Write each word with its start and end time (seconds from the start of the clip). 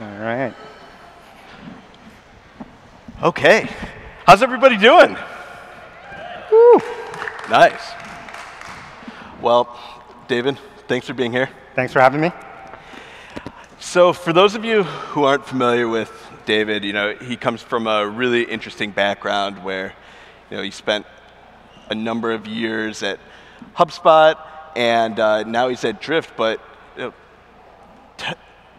All 0.00 0.06
right. 0.06 0.54
Okay. 3.20 3.68
How's 4.24 4.44
everybody 4.44 4.76
doing? 4.76 5.16
Woo. 6.52 6.80
Nice. 7.50 7.82
Well, 9.42 9.76
David, 10.28 10.56
thanks 10.86 11.08
for 11.08 11.14
being 11.14 11.32
here. 11.32 11.48
Thanks 11.74 11.92
for 11.92 11.98
having 11.98 12.20
me. 12.20 12.30
So, 13.80 14.12
for 14.12 14.32
those 14.32 14.54
of 14.54 14.64
you 14.64 14.84
who 14.84 15.24
aren't 15.24 15.44
familiar 15.44 15.88
with 15.88 16.12
David, 16.46 16.84
you 16.84 16.92
know, 16.92 17.16
he 17.16 17.36
comes 17.36 17.60
from 17.60 17.88
a 17.88 18.06
really 18.06 18.44
interesting 18.44 18.92
background 18.92 19.64
where, 19.64 19.94
you 20.48 20.58
know, 20.58 20.62
he 20.62 20.70
spent 20.70 21.06
a 21.90 21.94
number 21.96 22.30
of 22.30 22.46
years 22.46 23.02
at 23.02 23.18
HubSpot, 23.74 24.36
and 24.76 25.18
uh, 25.18 25.42
now 25.42 25.68
he's 25.68 25.82
at 25.82 26.00
Drift. 26.00 26.36
But 26.36 26.60
you 26.96 27.02
know, 27.02 27.14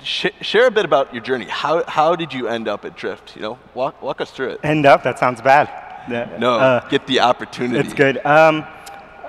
sh 0.04 0.28
share 0.42 0.68
a 0.68 0.72
bit 0.72 0.86
about 0.86 1.14
your 1.14 1.24
journey. 1.24 1.46
How 1.46 1.84
how 1.88 2.16
did 2.16 2.34
you 2.34 2.48
end 2.48 2.68
up 2.68 2.86
at 2.86 2.96
Drift? 2.96 3.36
You 3.36 3.42
know, 3.42 3.60
walk 3.74 4.02
walk 4.02 4.22
us 4.22 4.32
through 4.32 4.50
it. 4.50 4.60
End 4.64 4.86
up? 4.86 5.04
That 5.04 5.20
sounds 5.20 5.42
bad. 5.42 5.70
No, 6.40 6.56
uh, 6.56 6.88
get 6.90 7.06
the 7.08 7.20
opportunity. 7.20 7.80
It's 7.80 7.94
good. 7.94 8.24
Um, 8.26 8.66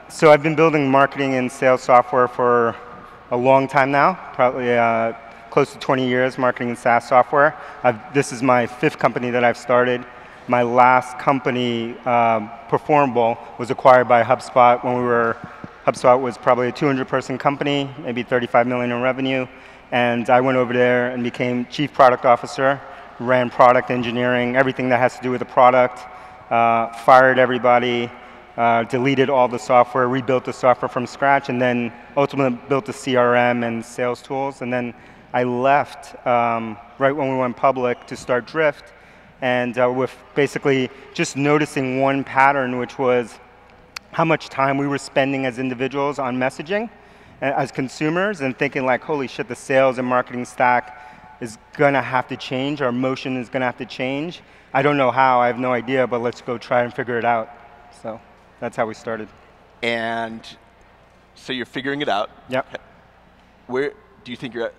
so 0.08 0.32
I've 0.32 0.42
been 0.42 0.56
building 0.56 0.90
marketing 0.90 1.34
and 1.34 1.50
sales 1.50 1.82
software 1.82 2.26
for 2.26 2.74
a 3.30 3.36
long 3.36 3.68
time 3.68 3.90
now, 3.90 4.18
probably 4.32 4.76
uh, 4.76 5.12
close 5.50 5.72
to 5.72 5.78
20 5.78 6.08
years, 6.08 6.38
marketing 6.38 6.70
and 6.70 6.78
SaaS 6.78 7.08
software. 7.08 7.56
I've, 7.82 8.14
this 8.14 8.32
is 8.32 8.42
my 8.42 8.66
fifth 8.66 8.98
company 8.98 9.30
that 9.30 9.44
I've 9.44 9.56
started. 9.56 10.04
My 10.48 10.62
last 10.62 11.18
company, 11.18 11.96
um, 12.00 12.50
Performable, 12.68 13.38
was 13.58 13.70
acquired 13.70 14.08
by 14.08 14.22
HubSpot 14.22 14.82
when 14.82 14.96
we 14.96 15.02
were, 15.02 15.36
HubSpot 15.86 16.20
was 16.20 16.38
probably 16.38 16.68
a 16.68 16.72
200 16.72 17.06
person 17.06 17.38
company, 17.38 17.88
maybe 18.02 18.22
35 18.22 18.66
million 18.66 18.90
in 18.90 19.00
revenue. 19.00 19.46
And 19.92 20.30
I 20.30 20.40
went 20.40 20.56
over 20.56 20.72
there 20.72 21.10
and 21.10 21.22
became 21.22 21.66
chief 21.66 21.92
product 21.92 22.24
officer, 22.24 22.80
ran 23.18 23.50
product 23.50 23.90
engineering, 23.90 24.56
everything 24.56 24.88
that 24.90 24.98
has 24.98 25.16
to 25.16 25.22
do 25.22 25.30
with 25.30 25.40
the 25.40 25.44
product, 25.44 26.00
uh, 26.50 26.92
fired 26.92 27.38
everybody, 27.38 28.10
uh, 28.56 28.84
deleted 28.84 29.28
all 29.28 29.48
the 29.48 29.58
software, 29.58 30.08
rebuilt 30.08 30.44
the 30.44 30.52
software 30.52 30.88
from 30.88 31.06
scratch, 31.06 31.48
and 31.48 31.60
then 31.60 31.92
ultimately 32.16 32.58
built 32.68 32.86
the 32.86 32.92
CRM 32.92 33.66
and 33.66 33.84
sales 33.84 34.22
tools. 34.22 34.62
And 34.62 34.72
then 34.72 34.94
I 35.32 35.44
left 35.44 36.24
um, 36.26 36.76
right 36.98 37.14
when 37.14 37.28
we 37.28 37.36
went 37.36 37.56
public 37.56 38.06
to 38.06 38.16
start 38.16 38.46
Drift, 38.46 38.92
and 39.42 39.76
uh, 39.78 39.90
with 39.90 40.14
basically 40.34 40.88
just 41.14 41.36
noticing 41.36 42.00
one 42.00 42.22
pattern, 42.22 42.78
which 42.78 42.98
was 42.98 43.38
how 44.12 44.24
much 44.24 44.48
time 44.48 44.76
we 44.76 44.86
were 44.86 44.98
spending 44.98 45.46
as 45.46 45.58
individuals 45.58 46.18
on 46.18 46.36
messaging 46.36 46.90
as 47.40 47.72
consumers 47.72 48.40
and 48.40 48.56
thinking 48.58 48.84
like, 48.84 49.02
holy 49.02 49.26
shit, 49.26 49.48
the 49.48 49.56
sales 49.56 49.98
and 49.98 50.06
marketing 50.06 50.44
stack 50.44 51.38
is 51.40 51.58
gonna 51.72 52.02
have 52.02 52.28
to 52.28 52.36
change, 52.36 52.82
our 52.82 52.92
motion 52.92 53.36
is 53.36 53.48
gonna 53.48 53.64
have 53.64 53.78
to 53.78 53.86
change. 53.86 54.42
I 54.72 54.82
don't 54.82 54.96
know 54.96 55.10
how, 55.10 55.40
I 55.40 55.46
have 55.46 55.58
no 55.58 55.72
idea, 55.72 56.06
but 56.06 56.20
let's 56.20 56.40
go 56.40 56.58
try 56.58 56.82
and 56.82 56.94
figure 56.94 57.18
it 57.18 57.24
out. 57.24 57.50
So 58.02 58.20
that's 58.60 58.76
how 58.76 58.86
we 58.86 58.94
started. 58.94 59.28
And 59.82 60.46
so 61.34 61.52
you're 61.52 61.66
figuring 61.66 62.02
it 62.02 62.08
out. 62.08 62.30
Yep. 62.48 62.80
Where 63.66 63.94
do 64.24 64.30
you 64.30 64.36
think 64.36 64.54
you're 64.54 64.72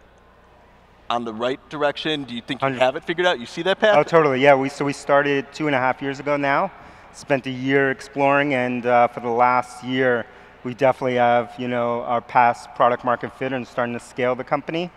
on 1.09 1.25
the 1.25 1.33
right 1.33 1.59
direction? 1.69 2.23
Do 2.23 2.35
you 2.35 2.41
think 2.41 2.61
you 2.61 2.69
have 2.69 2.95
it 2.95 3.03
figured 3.03 3.25
out? 3.25 3.39
You 3.39 3.45
see 3.45 3.63
that 3.63 3.79
path? 3.79 3.97
Oh, 3.97 4.03
totally. 4.03 4.41
Yeah. 4.41 4.55
We 4.55 4.69
so 4.69 4.85
we 4.85 4.93
started 4.93 5.51
two 5.53 5.67
and 5.67 5.75
a 5.75 5.79
half 5.79 6.01
years 6.01 6.19
ago 6.19 6.37
now. 6.37 6.71
Spent 7.13 7.45
a 7.47 7.51
year 7.51 7.91
exploring, 7.91 8.53
and 8.53 8.85
uh, 8.85 9.07
for 9.09 9.19
the 9.19 9.29
last 9.29 9.83
year, 9.83 10.25
we 10.63 10.73
definitely 10.73 11.15
have 11.15 11.53
you 11.57 11.67
know 11.67 12.01
our 12.01 12.21
past 12.21 12.73
product 12.75 13.03
market 13.03 13.37
fit 13.37 13.53
and 13.53 13.67
starting 13.67 13.93
to 13.93 13.99
scale 13.99 14.35
the 14.35 14.43
company. 14.43 14.91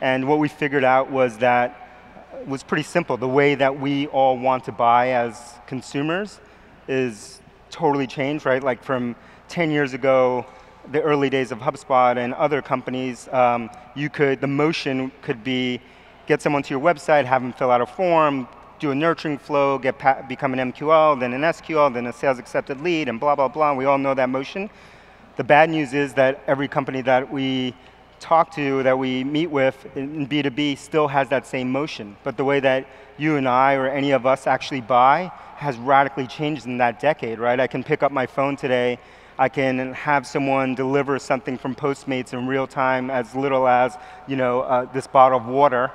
And 0.00 0.26
what 0.26 0.38
we 0.38 0.48
figured 0.48 0.84
out 0.84 1.10
was 1.10 1.38
that 1.38 1.76
it 2.40 2.48
was 2.48 2.62
pretty 2.62 2.84
simple. 2.84 3.16
The 3.16 3.28
way 3.28 3.54
that 3.54 3.80
we 3.80 4.06
all 4.06 4.38
want 4.38 4.64
to 4.64 4.72
buy 4.72 5.10
as 5.10 5.54
consumers 5.66 6.40
is 6.88 7.40
totally 7.70 8.06
changed, 8.06 8.46
right? 8.46 8.62
Like 8.62 8.82
from 8.82 9.14
10 9.48 9.70
years 9.70 9.92
ago, 9.92 10.46
the 10.90 11.02
early 11.02 11.28
days 11.28 11.52
of 11.52 11.58
HubSpot 11.58 12.16
and 12.16 12.32
other 12.34 12.62
companies, 12.62 13.28
um, 13.28 13.68
you 13.94 14.08
could, 14.08 14.40
the 14.40 14.46
motion 14.46 15.12
could 15.22 15.44
be 15.44 15.80
get 16.26 16.40
someone 16.40 16.62
to 16.62 16.70
your 16.70 16.80
website, 16.80 17.24
have 17.24 17.42
them 17.42 17.52
fill 17.52 17.70
out 17.70 17.80
a 17.80 17.86
form, 17.86 18.48
do 18.78 18.90
a 18.90 18.94
nurturing 18.94 19.36
flow, 19.36 19.78
get 19.78 19.98
become 20.28 20.54
an 20.54 20.72
MQL, 20.72 21.20
then 21.20 21.34
an 21.34 21.42
SQL, 21.42 21.92
then 21.92 22.06
a 22.06 22.12
sales 22.12 22.38
accepted 22.38 22.80
lead, 22.80 23.08
and 23.08 23.20
blah, 23.20 23.34
blah, 23.34 23.48
blah. 23.48 23.74
We 23.74 23.84
all 23.84 23.98
know 23.98 24.14
that 24.14 24.30
motion. 24.30 24.70
The 25.40 25.44
bad 25.44 25.70
news 25.70 25.94
is 25.94 26.12
that 26.20 26.42
every 26.46 26.68
company 26.68 27.00
that 27.00 27.32
we 27.32 27.72
talk 28.18 28.54
to, 28.56 28.82
that 28.82 28.98
we 28.98 29.24
meet 29.24 29.46
with 29.46 29.86
in 29.96 30.26
B2B 30.26 30.76
still 30.76 31.08
has 31.08 31.30
that 31.30 31.46
same 31.46 31.72
motion. 31.72 32.18
But 32.24 32.36
the 32.36 32.44
way 32.44 32.60
that 32.60 32.86
you 33.16 33.36
and 33.36 33.48
I 33.48 33.72
or 33.72 33.88
any 33.88 34.10
of 34.10 34.26
us 34.26 34.46
actually 34.46 34.82
buy 34.82 35.32
has 35.56 35.78
radically 35.78 36.26
changed 36.26 36.66
in 36.66 36.76
that 36.76 37.00
decade, 37.00 37.38
right? 37.38 37.58
I 37.58 37.68
can 37.68 37.82
pick 37.82 38.02
up 38.02 38.12
my 38.12 38.26
phone 38.26 38.54
today, 38.54 38.98
I 39.38 39.48
can 39.48 39.94
have 39.94 40.26
someone 40.26 40.74
deliver 40.74 41.18
something 41.18 41.56
from 41.56 41.74
Postmates 41.74 42.34
in 42.34 42.46
real 42.46 42.66
time 42.66 43.10
as 43.10 43.34
little 43.34 43.66
as, 43.66 43.96
you 44.26 44.36
know, 44.36 44.60
uh, 44.60 44.92
this 44.92 45.06
bottle 45.06 45.38
of 45.38 45.46
water 45.46 45.90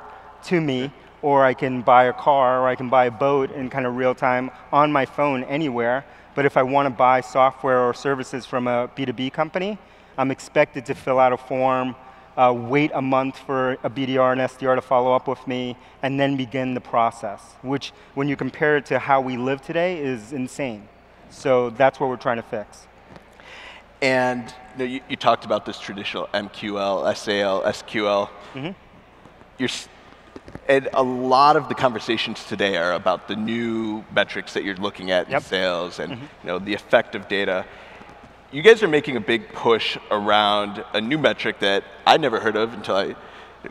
to 0.45 0.59
me, 0.59 0.91
or 1.21 1.45
I 1.45 1.53
can 1.53 1.83
buy 1.83 2.05
a 2.05 2.13
car, 2.13 2.63
or 2.63 2.67
I 2.67 2.73
can 2.73 2.89
buy 2.89 3.05
a 3.05 3.11
boat 3.11 3.51
in 3.51 3.69
kind 3.69 3.85
of 3.85 3.95
real 3.95 4.15
time 4.15 4.49
on 4.73 4.91
my 4.91 5.05
phone 5.05 5.43
anywhere. 5.43 6.03
But 6.35 6.45
if 6.45 6.57
I 6.57 6.63
want 6.63 6.85
to 6.85 6.89
buy 6.89 7.21
software 7.21 7.79
or 7.79 7.93
services 7.93 8.45
from 8.45 8.67
a 8.67 8.89
B2B 8.89 9.31
company, 9.31 9.77
I'm 10.17 10.31
expected 10.31 10.85
to 10.87 10.93
fill 10.93 11.17
out 11.17 11.31
a 11.31 11.37
form, 11.37 11.95
uh, 12.37 12.53
wait 12.55 12.91
a 12.93 13.01
month 13.01 13.39
for 13.39 13.73
a 13.83 13.89
BDR 13.89 14.33
and 14.33 14.41
SDR 14.41 14.75
to 14.75 14.81
follow 14.81 15.13
up 15.13 15.27
with 15.27 15.47
me, 15.47 15.77
and 16.03 16.19
then 16.19 16.35
begin 16.35 16.73
the 16.73 16.81
process, 16.81 17.41
which 17.61 17.93
when 18.13 18.27
you 18.27 18.35
compare 18.35 18.77
it 18.77 18.85
to 18.87 18.99
how 18.99 19.21
we 19.21 19.37
live 19.37 19.61
today 19.61 19.97
is 19.97 20.33
insane. 20.33 20.87
So 21.29 21.69
that's 21.71 21.99
what 21.99 22.09
we're 22.09 22.17
trying 22.17 22.37
to 22.37 22.43
fix. 22.43 22.87
And 24.01 24.53
you, 24.73 24.77
know, 24.77 24.85
you, 24.85 25.01
you 25.09 25.15
talked 25.15 25.45
about 25.45 25.65
this 25.65 25.79
traditional 25.79 26.27
MQL, 26.27 27.15
SAL, 27.15 27.63
SQL. 27.63 28.29
Mm-hmm. 28.53 28.71
You're, 29.57 29.69
and 30.67 30.89
a 30.93 31.03
lot 31.03 31.55
of 31.55 31.69
the 31.69 31.75
conversations 31.75 32.43
today 32.45 32.77
are 32.77 32.93
about 32.93 33.27
the 33.27 33.35
new 33.35 34.03
metrics 34.13 34.53
that 34.53 34.63
you're 34.63 34.75
looking 34.75 35.11
at 35.11 35.29
yep. 35.29 35.41
in 35.41 35.47
sales 35.47 35.99
and 35.99 36.13
mm-hmm. 36.13 36.23
you 36.43 36.47
know, 36.47 36.59
the 36.59 36.73
effect 36.73 37.15
of 37.15 37.27
data 37.27 37.65
you 38.55 38.61
guys 38.61 38.81
are 38.81 38.87
making 38.87 39.17
a 39.17 39.19
big 39.19 39.49
push 39.49 39.97
around 40.11 40.81
a 40.93 41.01
new 41.01 41.17
metric 41.17 41.59
that 41.59 41.83
I 42.05 42.15
never 42.15 42.39
heard 42.39 42.55
of 42.55 42.73
until 42.73 42.95
I 42.95 43.15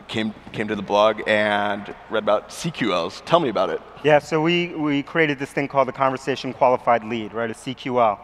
came 0.08 0.34
came 0.52 0.68
to 0.68 0.76
the 0.76 0.82
blog 0.82 1.22
and 1.26 1.94
read 2.10 2.22
about 2.22 2.50
CQLs. 2.50 3.24
Tell 3.24 3.40
me 3.40 3.48
about 3.48 3.70
it. 3.70 3.80
Yeah, 4.02 4.18
so 4.18 4.42
we, 4.42 4.74
we 4.74 5.02
created 5.02 5.38
this 5.38 5.52
thing 5.52 5.68
called 5.68 5.88
the 5.88 5.92
Conversation 5.92 6.52
Qualified 6.52 7.02
Lead, 7.02 7.32
right, 7.32 7.50
a 7.50 7.54
CQL. 7.54 8.18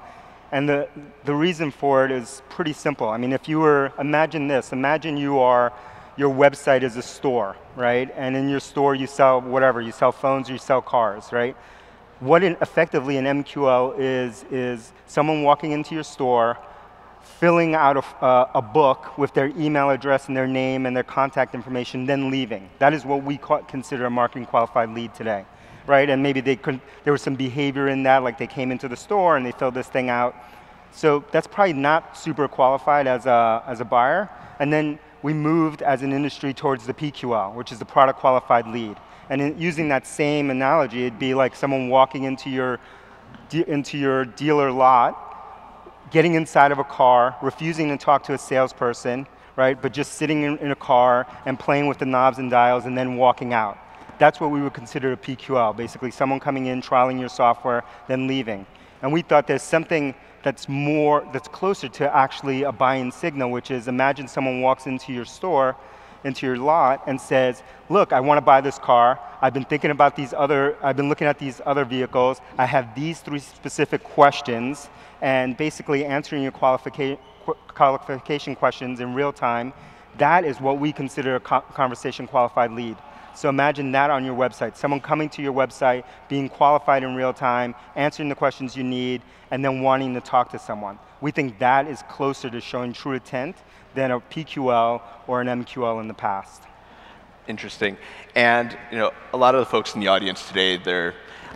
And 0.53 0.69
the, 0.69 0.89
the 1.25 1.35
reason 1.35 1.71
for 1.71 2.05
it 2.05 2.11
is 2.11 2.43
pretty 2.51 2.75
simple. 2.75 3.09
I 3.09 3.17
mean, 3.17 3.33
if 3.33 3.49
you 3.49 3.61
were, 3.61 3.93
imagine 3.99 4.47
this, 4.47 4.73
imagine 4.73 5.17
you 5.17 5.39
are, 5.39 5.73
your 6.17 6.35
website 6.35 6.83
is 6.83 6.97
a 6.97 7.03
store, 7.03 7.57
right? 7.77 8.13
And 8.17 8.37
in 8.37 8.49
your 8.49 8.61
store 8.61 8.95
you 8.95 9.07
sell 9.07 9.41
whatever, 9.41 9.81
you 9.81 9.93
sell 9.93 10.13
phones, 10.13 10.49
you 10.49 10.59
sell 10.59 10.83
cars, 10.83 11.33
right? 11.33 11.57
what 12.21 12.43
effectively 12.45 13.17
an 13.17 13.25
MQL 13.25 13.95
is, 13.99 14.45
is 14.51 14.93
someone 15.07 15.43
walking 15.43 15.73
into 15.73 15.95
your 15.95 16.05
store, 16.05 16.59
filling 17.23 17.75
out 17.75 17.97
a, 17.97 18.25
uh, 18.25 18.51
a, 18.55 18.63
book 18.63 19.17
with 19.17 19.33
their 19.33 19.49
email 19.59 19.89
address 19.89 20.29
and 20.29 20.37
their 20.37 20.47
name 20.47 20.85
and 20.85 20.95
their 20.95 21.03
contact 21.03 21.55
information, 21.55 22.05
then 22.05 22.31
leaving. 22.31 22.69
That 22.79 22.93
is 22.93 23.07
what 23.07 23.25
we 23.25 23.39
consider 23.69 24.05
a 24.05 24.11
marketing 24.11 24.47
qualified 24.47 24.91
lead 24.91 25.15
today, 25.15 25.47
right? 25.87 26.09
And 26.11 26.23
maybe 26.23 26.41
they 26.41 26.57
could, 26.57 26.81
there 27.05 27.13
was 27.13 27.23
some 27.23 27.37
behavior 27.37 27.89
in 27.89 28.03
that, 28.03 28.23
like 28.23 28.39
they 28.39 28.47
came 28.47 28.71
into 28.71 28.87
the 28.87 28.97
store 28.97 29.39
and 29.39 29.45
they 29.45 29.53
filled 29.53 29.75
this 29.75 29.89
thing 29.89 30.11
out. 30.11 30.37
So 30.93 31.25
that's 31.31 31.47
probably 31.47 31.73
not 31.73 32.19
super 32.19 32.49
qualified 32.49 33.07
as 33.07 33.25
a, 33.25 33.63
as 33.67 33.81
a 33.81 33.85
buyer. 33.85 34.29
And 34.59 34.71
then 34.71 34.99
we 35.23 35.33
moved 35.33 35.83
as 35.83 36.03
an 36.03 36.13
industry 36.13 36.55
towards 36.55 36.87
the 36.87 36.95
PQL, 36.95 37.55
which 37.55 37.73
is 37.73 37.79
the 37.79 37.85
product 37.85 38.19
qualified 38.19 38.67
lead. 38.67 38.97
And 39.29 39.41
in, 39.41 39.59
using 39.59 39.89
that 39.89 40.07
same 40.07 40.51
analogy, 40.51 41.07
it'd 41.07 41.19
be 41.19 41.35
like 41.35 41.55
someone 41.55 41.89
walking 41.89 42.25
into 42.25 42.51
your, 42.51 42.81
into 43.53 43.99
your 43.99 44.25
dealer 44.25 44.73
lot, 44.73 46.11
getting 46.11 46.35
inside 46.35 46.73
of 46.73 46.79
a 46.79 46.85
car, 46.85 47.37
refusing 47.43 47.89
to 47.91 47.97
talk 47.97 48.25
to 48.25 48.35
a 48.35 48.39
salesperson, 48.39 49.27
right, 49.57 49.81
but 49.81 49.93
just 49.93 50.15
sitting 50.15 50.43
in, 50.43 50.59
in 50.59 50.71
a 50.71 50.77
car 50.77 51.27
and 51.47 51.59
playing 51.59 51.87
with 51.87 51.99
the 51.99 52.07
knobs 52.07 52.39
and 52.39 52.51
dials 52.51 52.87
and 52.87 52.97
then 52.97 53.17
walking 53.17 53.53
out. 53.53 53.79
That's 54.19 54.41
what 54.41 54.51
we 54.51 54.61
would 54.61 54.75
consider 54.75 55.13
a 55.13 55.17
PQL, 55.17 55.77
basically 55.77 56.11
someone 56.11 56.41
coming 56.41 56.67
in, 56.67 56.83
trialing 56.83 57.21
your 57.21 57.29
software, 57.29 57.85
then 58.09 58.27
leaving. 58.27 58.67
And 59.03 59.13
we 59.13 59.23
thought 59.23 59.47
there's 59.47 59.63
something 59.63 60.15
that's 60.43 60.69
more, 60.69 61.27
that's 61.33 61.49
closer 61.49 61.89
to 61.89 62.17
actually 62.17 62.63
a 62.63 62.73
buying 62.73 63.11
signal, 63.11 63.51
which 63.51 63.71
is 63.71 63.89
imagine 63.89 64.29
someone 64.29 64.61
walks 64.61 64.87
into 64.87 65.13
your 65.13 65.25
store 65.25 65.77
into 66.25 66.47
your 66.47 66.57
lot 66.57 67.03
and 67.07 67.21
says, 67.21 67.63
look, 67.89 68.13
I 68.13 68.21
want 68.21 68.39
to 68.39 68.43
buy 68.43 68.61
this 68.61 68.79
car. 68.79 69.19
I've 69.41 69.55
been 69.55 69.65
thinking 69.65 69.91
about 69.91 70.17
these 70.17 70.33
other, 70.35 70.77
I've 70.83 70.97
been 70.97 71.09
looking 71.09 71.27
at 71.27 71.39
these 71.39 71.61
other 71.65 71.85
vehicles. 71.85 72.41
I 72.59 72.67
have 72.67 72.95
these 72.95 73.21
three 73.21 73.39
specific 73.39 74.05
questions 74.05 74.89
and 75.23 75.57
basically 75.57 76.05
answering 76.05 76.43
your 76.43 76.53
qualification, 76.53 77.19
qualification 77.69 78.55
questions 78.55 79.01
in 79.01 79.15
real 79.15 79.33
time. 79.33 79.73
That 80.19 80.45
is 80.45 80.61
what 80.61 80.79
we 80.79 80.93
consider 80.93 81.37
a 81.37 81.41
conversation 81.41 82.27
qualified 82.27 82.73
lead. 82.73 82.97
So 83.41 83.49
imagine 83.49 83.91
that 83.93 84.11
on 84.11 84.23
your 84.23 84.37
website, 84.37 84.77
someone 84.77 85.01
coming 85.01 85.31
to 85.31 85.41
your 85.41 85.55
website, 85.55 86.05
being 86.29 86.51
qualified 86.51 87.03
in 87.03 87.15
real 87.15 87.33
time, 87.33 87.75
answering 87.97 88.29
the 88.29 88.35
questions 88.35 88.77
you 88.77 88.85
need, 88.85 89.23
and 89.51 89.65
then 89.65 89.81
wanting 89.81 90.13
to 90.13 90.21
talk 90.21 90.51
to 90.51 90.59
someone. 90.59 90.99
We 91.23 91.31
think 91.31 91.59
that 91.59 91.87
is 91.87 92.03
closer 92.03 92.51
to 92.51 92.61
showing 92.61 92.93
true 92.93 93.13
intent 93.15 93.57
than 93.95 94.11
a 94.11 94.21
PQL 94.21 95.01
or 95.27 95.41
an 95.41 95.47
MQL 95.65 96.03
in 96.03 96.09
the 96.09 96.13
past. 96.13 96.65
Interesting. 97.49 97.97
And 98.35 98.77
you 98.93 98.99
know, 98.99 99.11
a 99.33 99.39
lot 99.39 99.55
of 99.55 99.61
the 99.61 99.71
folks 99.71 99.95
in 99.95 100.03
the 100.03 100.09
audience 100.09 100.47
today, 100.47 100.77
they're 100.77 101.15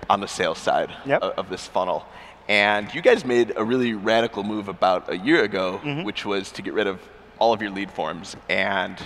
on 0.08 0.20
the 0.20 0.28
sales 0.28 0.56
side 0.56 0.90
yep. 1.04 1.20
of, 1.20 1.32
of, 1.32 1.50
this 1.50 1.66
funnel. 1.66 2.06
And 2.48 2.94
you 2.94 3.02
guys 3.02 3.26
made 3.26 3.52
a 3.56 3.62
really 3.62 3.92
radical 3.92 4.42
move 4.42 4.68
about 4.68 5.12
a 5.12 5.18
year 5.18 5.44
ago, 5.44 5.80
mm 5.84 5.96
-hmm. 5.96 6.04
which 6.04 6.24
was 6.24 6.50
to 6.52 6.62
get 6.62 6.72
rid 6.72 6.86
of 6.86 6.98
all 7.38 7.52
of 7.52 7.60
your 7.60 7.74
lead 7.74 7.90
forms. 7.90 8.36
And 8.48 8.96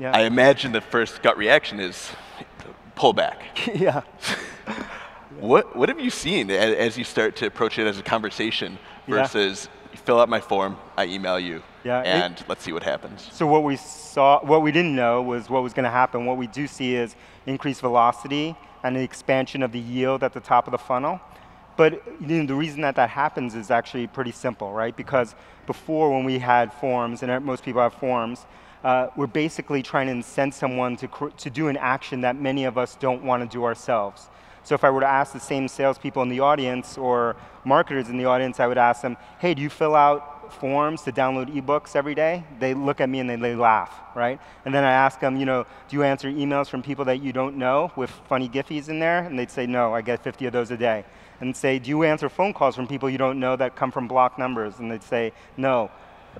yeah. 0.00 0.16
I 0.16 0.22
imagine 0.22 0.72
the 0.72 0.80
first 0.80 1.22
gut 1.22 1.36
reaction 1.36 1.78
is 1.78 2.10
pull 2.94 3.12
back. 3.12 3.42
yeah. 3.74 4.02
what, 5.38 5.76
what 5.76 5.88
have 5.88 6.00
you 6.00 6.10
seen 6.10 6.50
as, 6.50 6.74
as, 6.74 6.98
you 6.98 7.04
start 7.04 7.36
to 7.36 7.46
approach 7.46 7.78
it 7.78 7.86
as 7.86 7.98
a 7.98 8.02
conversation 8.02 8.78
versus 9.06 9.68
yeah 9.70 9.76
fill 9.94 10.20
out 10.20 10.28
my 10.28 10.40
form, 10.40 10.76
I 10.96 11.06
email 11.06 11.38
you, 11.38 11.62
yeah, 11.84 12.00
and 12.00 12.38
it, 12.38 12.48
let's 12.48 12.62
see 12.62 12.72
what 12.72 12.82
happens. 12.82 13.28
So 13.32 13.46
what 13.46 13.64
we 13.64 13.76
saw, 13.76 14.44
what 14.44 14.62
we 14.62 14.72
didn't 14.72 14.94
know 14.94 15.22
was 15.22 15.50
what 15.50 15.62
was 15.62 15.72
going 15.72 15.84
to 15.84 15.90
happen. 15.90 16.26
What 16.26 16.36
we 16.36 16.46
do 16.46 16.66
see 16.66 16.94
is 16.94 17.16
increased 17.46 17.80
velocity 17.80 18.56
and 18.82 18.96
the 18.96 19.00
expansion 19.00 19.62
of 19.62 19.72
the 19.72 19.78
yield 19.78 20.22
at 20.22 20.32
the 20.32 20.40
top 20.40 20.66
of 20.66 20.72
the 20.72 20.78
funnel. 20.78 21.20
But 21.76 22.02
you 22.20 22.42
know, 22.42 22.46
the 22.46 22.54
reason 22.54 22.82
that 22.82 22.96
that 22.96 23.10
happens 23.10 23.54
is 23.54 23.70
actually 23.70 24.06
pretty 24.06 24.32
simple, 24.32 24.72
right? 24.72 24.96
Because 24.96 25.34
before 25.66 26.10
when 26.14 26.24
we 26.24 26.38
had 26.38 26.72
forms, 26.72 27.22
and 27.22 27.44
most 27.44 27.64
people 27.64 27.80
have 27.80 27.94
forms, 27.94 28.46
uh, 28.84 29.08
we're 29.16 29.26
basically 29.26 29.82
trying 29.82 30.06
to 30.06 30.12
incent 30.12 30.54
someone 30.54 30.96
to, 30.96 31.08
to 31.36 31.50
do 31.50 31.68
an 31.68 31.76
action 31.76 32.22
that 32.22 32.36
many 32.36 32.64
of 32.64 32.78
us 32.78 32.96
don't 32.96 33.22
want 33.22 33.42
to 33.42 33.48
do 33.48 33.64
ourselves. 33.64 34.28
So 34.62 34.74
if 34.74 34.84
I 34.84 34.90
were 34.90 35.00
to 35.00 35.06
ask 35.06 35.32
the 35.32 35.40
same 35.40 35.68
salespeople 35.68 36.22
in 36.22 36.28
the 36.28 36.40
audience 36.40 36.98
or 36.98 37.36
marketers 37.64 38.08
in 38.08 38.18
the 38.18 38.26
audience, 38.26 38.60
I 38.60 38.66
would 38.66 38.78
ask 38.78 39.02
them, 39.02 39.16
hey, 39.38 39.54
do 39.54 39.62
you 39.62 39.70
fill 39.70 39.94
out 39.94 40.52
forms 40.52 41.02
to 41.02 41.12
download 41.12 41.54
ebooks 41.54 41.96
every 41.96 42.14
day? 42.14 42.44
They 42.58 42.74
look 42.74 43.00
at 43.00 43.08
me 43.08 43.20
and 43.20 43.30
they, 43.30 43.36
they 43.36 43.54
laugh, 43.54 43.94
right? 44.14 44.40
And 44.64 44.74
then 44.74 44.84
I 44.84 44.92
ask 44.92 45.20
them, 45.20 45.36
you 45.36 45.46
know, 45.46 45.64
do 45.88 45.96
you 45.96 46.02
answer 46.02 46.28
emails 46.28 46.68
from 46.68 46.82
people 46.82 47.04
that 47.06 47.22
you 47.22 47.32
don't 47.32 47.56
know 47.56 47.92
with 47.96 48.10
funny 48.28 48.48
giffies 48.48 48.88
in 48.88 48.98
there? 48.98 49.24
And 49.24 49.38
they'd 49.38 49.50
say, 49.50 49.66
no, 49.66 49.94
I 49.94 50.02
get 50.02 50.22
50 50.22 50.46
of 50.46 50.52
those 50.52 50.70
a 50.70 50.76
day. 50.76 51.04
And 51.40 51.56
say, 51.56 51.78
do 51.78 51.88
you 51.88 52.02
answer 52.02 52.28
phone 52.28 52.52
calls 52.52 52.76
from 52.76 52.86
people 52.86 53.08
you 53.08 53.18
don't 53.18 53.40
know 53.40 53.56
that 53.56 53.74
come 53.74 53.90
from 53.90 54.06
block 54.08 54.38
numbers? 54.38 54.78
And 54.78 54.90
they'd 54.90 55.02
say, 55.02 55.32
no. 55.56 55.90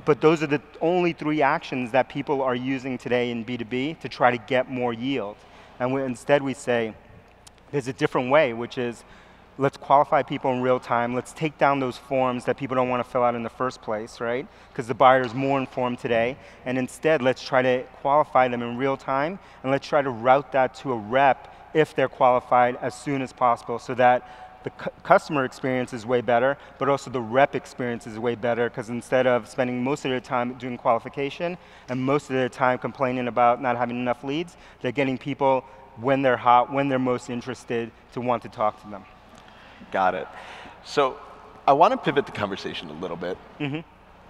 But 0.05 0.21
those 0.21 0.43
are 0.43 0.47
the 0.47 0.63
only 0.81 1.13
three 1.13 1.43
actions 1.43 1.91
that 1.93 2.09
people 2.09 2.43
are 2.43 2.55
using 2.55 2.97
today 2.97 3.31
in 3.31 3.45
B2B 3.45 4.01
to 4.01 4.09
try 4.09 4.31
to 4.31 4.39
get 4.39 4.71
more 4.71 4.93
yield. 4.93 5.37
And 5.79 5.93
we, 5.93 6.03
instead 6.03 6.43
we 6.43 6.55
say, 6.55 6.95
there's 7.73 7.89
a 7.89 7.93
different 7.93 8.31
way, 8.31 8.53
which 8.53 8.79
is 8.79 9.05
let's 9.59 9.77
qualify 9.77 10.23
people 10.23 10.53
in 10.53 10.63
real 10.63 10.81
time. 10.81 11.15
Let's 11.15 11.33
take 11.33 11.59
down 11.59 11.81
those 11.81 11.99
forms 11.99 12.47
that 12.47 12.57
people 12.57 12.75
don't 12.75 12.89
want 12.89 13.05
to 13.05 13.11
fill 13.11 13.23
out 13.23 13.35
in 13.35 13.43
the 13.43 13.51
first 13.51 13.83
place, 13.83 14.21
right? 14.21 14.47
Because 14.69 14.87
the 14.87 14.95
buyer 14.95 15.21
is 15.21 15.35
more 15.35 15.59
informed 15.59 15.99
today. 15.99 16.37
And 16.65 16.79
instead, 16.79 17.21
let's 17.21 17.43
try 17.43 17.61
to 17.63 17.83
qualify 18.01 18.49
them 18.49 18.63
in 18.63 18.77
real 18.77 18.97
time, 18.97 19.39
and 19.63 19.71
let's 19.71 19.87
try 19.87 20.03
to 20.03 20.11
route 20.11 20.53
that 20.53 20.75
to 20.77 20.93
a 20.93 20.97
rep 20.97 21.55
if 21.75 21.95
they're 21.95 22.09
qualified 22.09 22.77
as 22.77 22.95
soon 22.95 23.23
as 23.23 23.33
possible 23.33 23.79
so 23.79 23.95
that 23.95 24.50
the 24.63 24.71
cu 24.71 24.91
customer 25.03 25.45
experience 25.45 25.93
is 25.93 26.05
way 26.05 26.21
better, 26.21 26.57
but 26.79 26.89
also 26.89 27.11
the 27.11 27.21
rep 27.21 27.55
experience 27.55 28.07
is 28.07 28.19
way 28.19 28.35
better 28.35 28.69
because 28.69 28.91
instead 28.91 29.27
of 29.27 29.49
spending 29.49 29.83
most 29.83 30.05
of 30.05 30.11
their 30.11 30.21
time 30.21 30.55
doing 30.55 30.77
qualification 30.77 31.57
and 31.89 32.01
most 32.03 32.31
of 32.31 32.37
their 32.37 32.49
time 32.49 32.79
complaining 32.79 33.29
about 33.29 33.63
not 33.63 33.77
having 33.77 33.97
enough 33.97 34.23
leads, 34.23 34.57
they're 34.81 34.93
getting 34.93 35.17
people 35.17 35.65
when 35.97 36.23
they're 36.23 36.37
hot, 36.37 36.73
when 36.73 36.89
they're 36.89 36.99
most 36.99 37.31
interested 37.31 37.91
to 38.13 38.21
want 38.21 38.43
to 38.43 38.49
talk 38.49 38.81
to 38.83 38.91
them. 38.91 39.05
Got 39.91 40.15
it. 40.15 40.29
So 40.85 41.19
I 41.67 41.73
want 41.73 41.93
to 41.93 41.99
pivot 41.99 42.27
the 42.27 42.33
conversation 42.33 42.91
a 42.91 42.99
little 43.01 43.17
bit. 43.17 43.39
Mm 43.59 43.71
-hmm. 43.71 43.85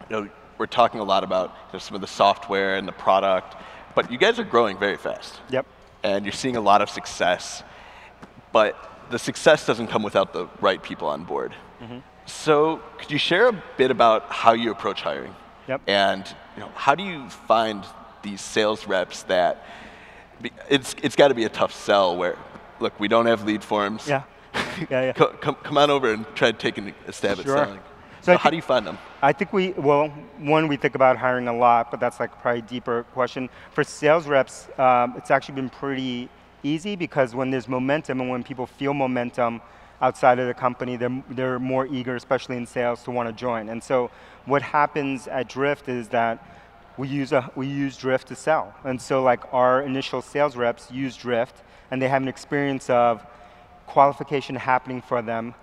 You 0.09 0.23
know, 0.23 0.31
we're 0.59 0.67
talking 0.67 1.01
a 1.01 1.05
lot 1.05 1.23
about 1.25 1.51
you 1.51 1.73
know, 1.73 1.79
some 1.79 1.97
of 1.97 2.01
the 2.01 2.13
software 2.23 2.79
and 2.79 2.87
the 2.87 2.95
product, 3.05 3.57
but 3.95 4.11
you 4.11 4.19
guys 4.19 4.39
are 4.39 4.49
growing 4.49 4.79
very 4.79 4.97
fast. 4.97 5.41
Yep. 5.51 5.67
And 6.03 6.25
you're 6.25 6.37
seeing 6.37 6.57
a 6.57 6.73
lot 6.73 6.81
of 6.83 6.89
success, 6.89 7.65
but 8.53 8.75
the 9.11 9.19
success 9.19 9.67
doesn't 9.67 9.89
come 9.89 10.03
without 10.03 10.33
the 10.33 10.49
right 10.61 10.83
people 10.83 11.09
on 11.09 11.25
board. 11.25 11.55
Mm 11.81 11.89
-hmm. 11.89 12.03
So 12.27 12.81
could 12.99 13.11
you 13.11 13.19
share 13.19 13.49
a 13.49 13.55
bit 13.77 13.91
about 13.91 14.23
how 14.29 14.55
you 14.55 14.71
approach 14.71 15.03
hiring? 15.03 15.35
Yep. 15.69 15.81
And 15.89 16.27
you 16.57 16.63
know, 16.63 16.71
how 16.75 16.95
do 16.95 17.03
you 17.03 17.29
find 17.49 17.85
these 18.23 18.43
sales 18.43 18.87
reps 18.87 19.23
that 19.25 19.65
it's, 20.69 20.95
it's 21.03 21.17
got 21.17 21.29
to 21.29 21.35
be 21.35 21.45
a 21.45 21.49
tough 21.49 21.73
sell 21.73 22.17
where, 22.17 22.37
look, 22.81 22.99
we 22.99 23.09
don't 23.09 23.27
have 23.27 23.45
lead 23.45 23.63
forms. 23.63 24.09
Yeah. 24.09 24.23
yeah, 24.91 25.03
yeah. 25.03 25.13
come, 25.13 25.55
come 25.63 25.79
on 25.79 25.91
over 25.91 26.13
and 26.13 26.27
try 26.35 26.51
to 26.51 26.59
take 26.59 26.79
a 26.79 27.13
stab 27.13 27.39
sure. 27.39 27.57
at 27.57 27.67
selling. 27.67 27.81
So, 28.23 28.33
so 28.35 28.39
how 28.39 28.51
do 28.51 28.57
you 28.57 28.63
find 28.63 28.87
them? 28.87 28.99
I 29.23 29.33
think 29.33 29.53
we, 29.53 29.71
well, 29.73 30.09
one, 30.39 30.69
we 30.69 30.77
think 30.77 30.95
about 30.95 31.17
hiring 31.17 31.49
a 31.49 31.57
lot, 31.57 31.91
but 31.91 32.01
that's 32.01 32.21
like 32.21 32.31
probably 32.43 32.61
a 32.61 32.63
deeper 32.63 33.05
question. 33.15 33.49
For 33.73 33.83
sales 33.83 34.27
reps, 34.27 34.69
um, 34.79 35.15
it's 35.17 35.31
actually 35.31 35.55
been 35.55 35.71
pretty 35.71 36.29
easy 36.63 36.97
because 36.97 37.35
when 37.35 37.51
there's 37.51 37.69
momentum 37.69 38.21
and 38.21 38.31
when 38.31 38.43
people 38.43 38.67
feel 38.67 38.95
momentum 38.95 39.61
outside 40.01 40.39
of 40.39 40.47
the 40.47 40.55
company, 40.55 40.97
they're, 40.97 41.23
they're 41.31 41.59
more 41.59 41.87
eager, 41.87 42.17
especially 42.17 42.57
in 42.57 42.67
sales, 42.67 43.03
to 43.05 43.11
want 43.11 43.29
to 43.29 43.33
join. 43.33 43.69
And 43.69 43.83
so 43.83 44.11
what 44.47 44.63
happens 44.63 45.29
at 45.29 45.49
Drift 45.49 45.89
is 45.89 46.09
that 46.09 46.45
we 46.97 47.09
use, 47.09 47.33
a, 47.33 47.51
we 47.55 47.67
use 47.67 47.97
Drift 47.97 48.29
to 48.29 48.35
sell. 48.35 48.75
And 48.85 49.01
so 49.01 49.23
like 49.23 49.41
our 49.53 49.83
initial 49.83 50.23
sales 50.23 50.57
reps 50.57 50.91
use 50.91 51.17
Drift 51.17 51.63
and 51.91 52.01
they 52.01 52.09
have 52.09 52.23
an 52.23 52.29
experience 52.29 52.89
of 52.89 53.25
qualification 53.87 54.55
happening 54.57 55.03
for 55.03 55.21
them, 55.21 55.55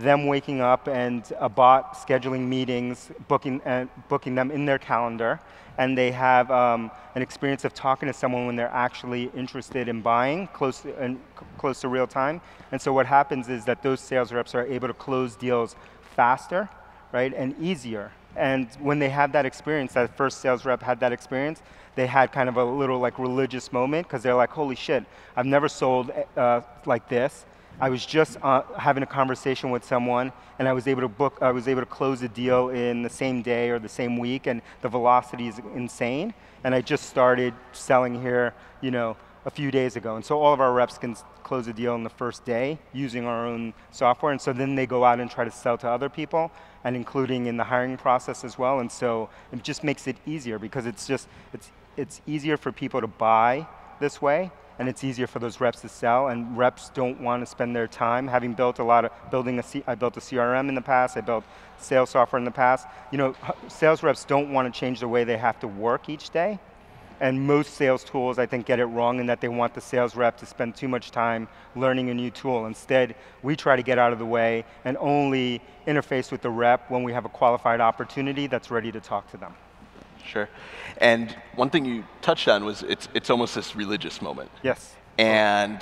them 0.00 0.26
waking 0.26 0.60
up 0.60 0.88
and 0.88 1.32
a 1.38 1.48
bot 1.48 1.94
scheduling 1.94 2.46
meetings, 2.46 3.10
booking, 3.28 3.60
uh, 3.62 3.86
booking 4.08 4.34
them 4.34 4.50
in 4.50 4.64
their 4.66 4.78
calendar, 4.78 5.40
and 5.78 5.96
they 5.96 6.10
have 6.10 6.50
um, 6.50 6.90
an 7.14 7.22
experience 7.22 7.64
of 7.64 7.74
talking 7.74 8.06
to 8.06 8.12
someone 8.12 8.46
when 8.46 8.56
they're 8.56 8.68
actually 8.68 9.30
interested 9.36 9.88
in 9.88 10.00
buying 10.00 10.46
close 10.48 10.80
to, 10.80 11.16
close 11.58 11.80
to 11.80 11.88
real 11.88 12.06
time. 12.06 12.40
And 12.72 12.80
so 12.80 12.92
what 12.92 13.06
happens 13.06 13.48
is 13.48 13.64
that 13.64 13.82
those 13.82 14.00
sales 14.00 14.32
reps 14.32 14.54
are 14.54 14.66
able 14.66 14.88
to 14.88 14.94
close 14.94 15.36
deals 15.36 15.76
faster, 16.14 16.68
right, 17.12 17.32
and 17.34 17.54
easier. 17.60 18.12
And 18.36 18.68
when 18.80 18.98
they 18.98 19.08
have 19.08 19.32
that 19.32 19.46
experience, 19.46 19.94
that 19.94 20.14
first 20.16 20.40
sales 20.40 20.64
rep 20.64 20.82
had 20.82 21.00
that 21.00 21.12
experience, 21.12 21.62
they 21.94 22.06
had 22.06 22.32
kind 22.32 22.48
of 22.48 22.58
a 22.58 22.64
little 22.64 22.98
like 22.98 23.18
religious 23.18 23.72
moment 23.72 24.06
because 24.06 24.22
they're 24.22 24.34
like, 24.34 24.50
holy 24.50 24.76
shit, 24.76 25.04
I've 25.34 25.46
never 25.46 25.68
sold 25.68 26.10
uh, 26.36 26.60
like 26.84 27.08
this. 27.08 27.46
I 27.78 27.90
was 27.90 28.06
just 28.06 28.38
uh, 28.42 28.62
having 28.78 29.02
a 29.02 29.06
conversation 29.06 29.70
with 29.70 29.84
someone 29.84 30.32
and 30.58 30.66
I 30.66 30.72
was 30.72 30.86
able 30.86 31.02
to 31.02 31.08
book, 31.08 31.38
I 31.42 31.52
was 31.52 31.68
able 31.68 31.82
to 31.82 31.86
close 31.86 32.22
a 32.22 32.28
deal 32.28 32.70
in 32.70 33.02
the 33.02 33.10
same 33.10 33.42
day 33.42 33.68
or 33.68 33.78
the 33.78 33.88
same 33.88 34.18
week 34.18 34.46
and 34.46 34.62
the 34.80 34.88
velocity 34.88 35.48
is 35.48 35.60
insane. 35.74 36.32
And 36.64 36.74
I 36.74 36.80
just 36.80 37.04
started 37.04 37.52
selling 37.72 38.20
here, 38.22 38.54
you 38.80 38.90
know, 38.90 39.16
a 39.44 39.50
few 39.50 39.70
days 39.70 39.94
ago. 39.94 40.16
And 40.16 40.24
so 40.24 40.40
all 40.40 40.54
of 40.54 40.60
our 40.60 40.72
reps 40.72 40.96
can 40.96 41.14
close 41.44 41.68
a 41.68 41.72
deal 41.72 41.94
in 41.94 42.02
the 42.02 42.10
first 42.10 42.46
day 42.46 42.78
using 42.94 43.26
our 43.26 43.46
own 43.46 43.74
software. 43.90 44.32
And 44.32 44.40
so 44.40 44.54
then 44.54 44.74
they 44.74 44.86
go 44.86 45.04
out 45.04 45.20
and 45.20 45.30
try 45.30 45.44
to 45.44 45.50
sell 45.50 45.76
to 45.78 45.88
other 45.88 46.08
people 46.08 46.50
and 46.82 46.96
including 46.96 47.46
in 47.46 47.58
the 47.58 47.64
hiring 47.64 47.98
process 47.98 48.42
as 48.42 48.58
well. 48.58 48.80
And 48.80 48.90
so 48.90 49.28
it 49.52 49.62
just 49.62 49.84
makes 49.84 50.06
it 50.06 50.16
easier 50.26 50.58
because 50.58 50.86
it's 50.86 51.06
just, 51.06 51.28
it's, 51.52 51.70
it's 51.96 52.22
easier 52.26 52.56
for 52.56 52.72
people 52.72 53.02
to 53.02 53.06
buy 53.06 53.68
this 54.00 54.22
way 54.22 54.50
and 54.78 54.88
it's 54.88 55.04
easier 55.04 55.26
for 55.26 55.38
those 55.38 55.60
reps 55.60 55.80
to 55.80 55.88
sell 55.88 56.28
and 56.28 56.56
reps 56.56 56.90
don't 56.90 57.20
want 57.20 57.42
to 57.42 57.46
spend 57.46 57.74
their 57.74 57.86
time 57.86 58.28
having 58.28 58.52
built 58.52 58.78
a 58.78 58.84
lot 58.84 59.04
of 59.04 59.12
building 59.30 59.58
a 59.58 59.62
C, 59.62 59.82
I 59.86 59.94
built 59.94 60.16
a 60.16 60.20
CRM 60.20 60.68
in 60.68 60.74
the 60.74 60.82
past 60.82 61.16
I 61.16 61.20
built 61.20 61.44
sales 61.78 62.10
software 62.10 62.38
in 62.38 62.44
the 62.44 62.50
past 62.50 62.86
you 63.10 63.18
know 63.18 63.34
sales 63.68 64.02
reps 64.02 64.24
don't 64.24 64.52
want 64.52 64.72
to 64.72 64.78
change 64.78 65.00
the 65.00 65.08
way 65.08 65.24
they 65.24 65.36
have 65.36 65.58
to 65.60 65.68
work 65.68 66.08
each 66.08 66.30
day 66.30 66.58
and 67.20 67.46
most 67.46 67.74
sales 67.74 68.04
tools, 68.04 68.38
I 68.38 68.46
think, 68.46 68.66
get 68.66 68.78
it 68.78 68.84
wrong 68.84 69.20
in 69.20 69.26
that 69.26 69.40
they 69.40 69.48
want 69.48 69.74
the 69.74 69.80
sales 69.80 70.16
rep 70.16 70.36
to 70.38 70.46
spend 70.46 70.76
too 70.76 70.88
much 70.88 71.10
time 71.10 71.48
learning 71.74 72.10
a 72.10 72.14
new 72.14 72.30
tool. 72.30 72.66
Instead, 72.66 73.14
we 73.42 73.56
try 73.56 73.76
to 73.76 73.82
get 73.82 73.98
out 73.98 74.12
of 74.12 74.18
the 74.18 74.26
way 74.26 74.64
and 74.84 74.96
only 74.98 75.62
interface 75.86 76.30
with 76.30 76.42
the 76.42 76.50
rep 76.50 76.90
when 76.90 77.02
we 77.02 77.12
have 77.12 77.24
a 77.24 77.30
qualified 77.30 77.80
opportunity 77.80 78.46
that's 78.46 78.70
ready 78.70 78.92
to 78.92 79.00
talk 79.00 79.30
to 79.30 79.36
them. 79.36 79.54
Sure. 80.26 80.48
And 80.98 81.34
one 81.54 81.70
thing 81.70 81.84
you 81.84 82.04
touched 82.20 82.48
on 82.48 82.64
was 82.64 82.82
it's, 82.82 83.08
it's 83.14 83.30
almost 83.30 83.54
this 83.54 83.76
religious 83.76 84.20
moment. 84.20 84.50
Yes. 84.62 84.94
And 85.18 85.80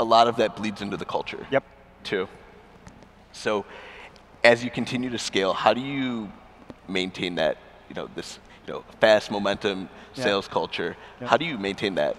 a 0.00 0.04
lot 0.04 0.26
of 0.26 0.36
that 0.36 0.56
bleeds 0.56 0.82
into 0.82 0.96
the 0.96 1.04
culture. 1.04 1.46
Yep. 1.50 1.64
Too. 2.04 2.28
So 3.32 3.64
as 4.42 4.64
you 4.64 4.70
continue 4.70 5.10
to 5.10 5.18
scale, 5.18 5.52
how 5.52 5.72
do 5.72 5.80
you 5.80 6.30
maintain 6.88 7.36
that, 7.36 7.58
you 7.88 7.94
know, 7.94 8.08
this 8.14 8.38
you 8.66 8.72
know, 8.72 8.84
fast 9.00 9.30
momentum 9.30 9.88
sales 10.14 10.46
yeah. 10.46 10.52
culture. 10.52 10.96
Yeah. 11.20 11.28
How 11.28 11.36
do 11.36 11.44
you 11.44 11.58
maintain 11.58 11.94
that? 11.96 12.16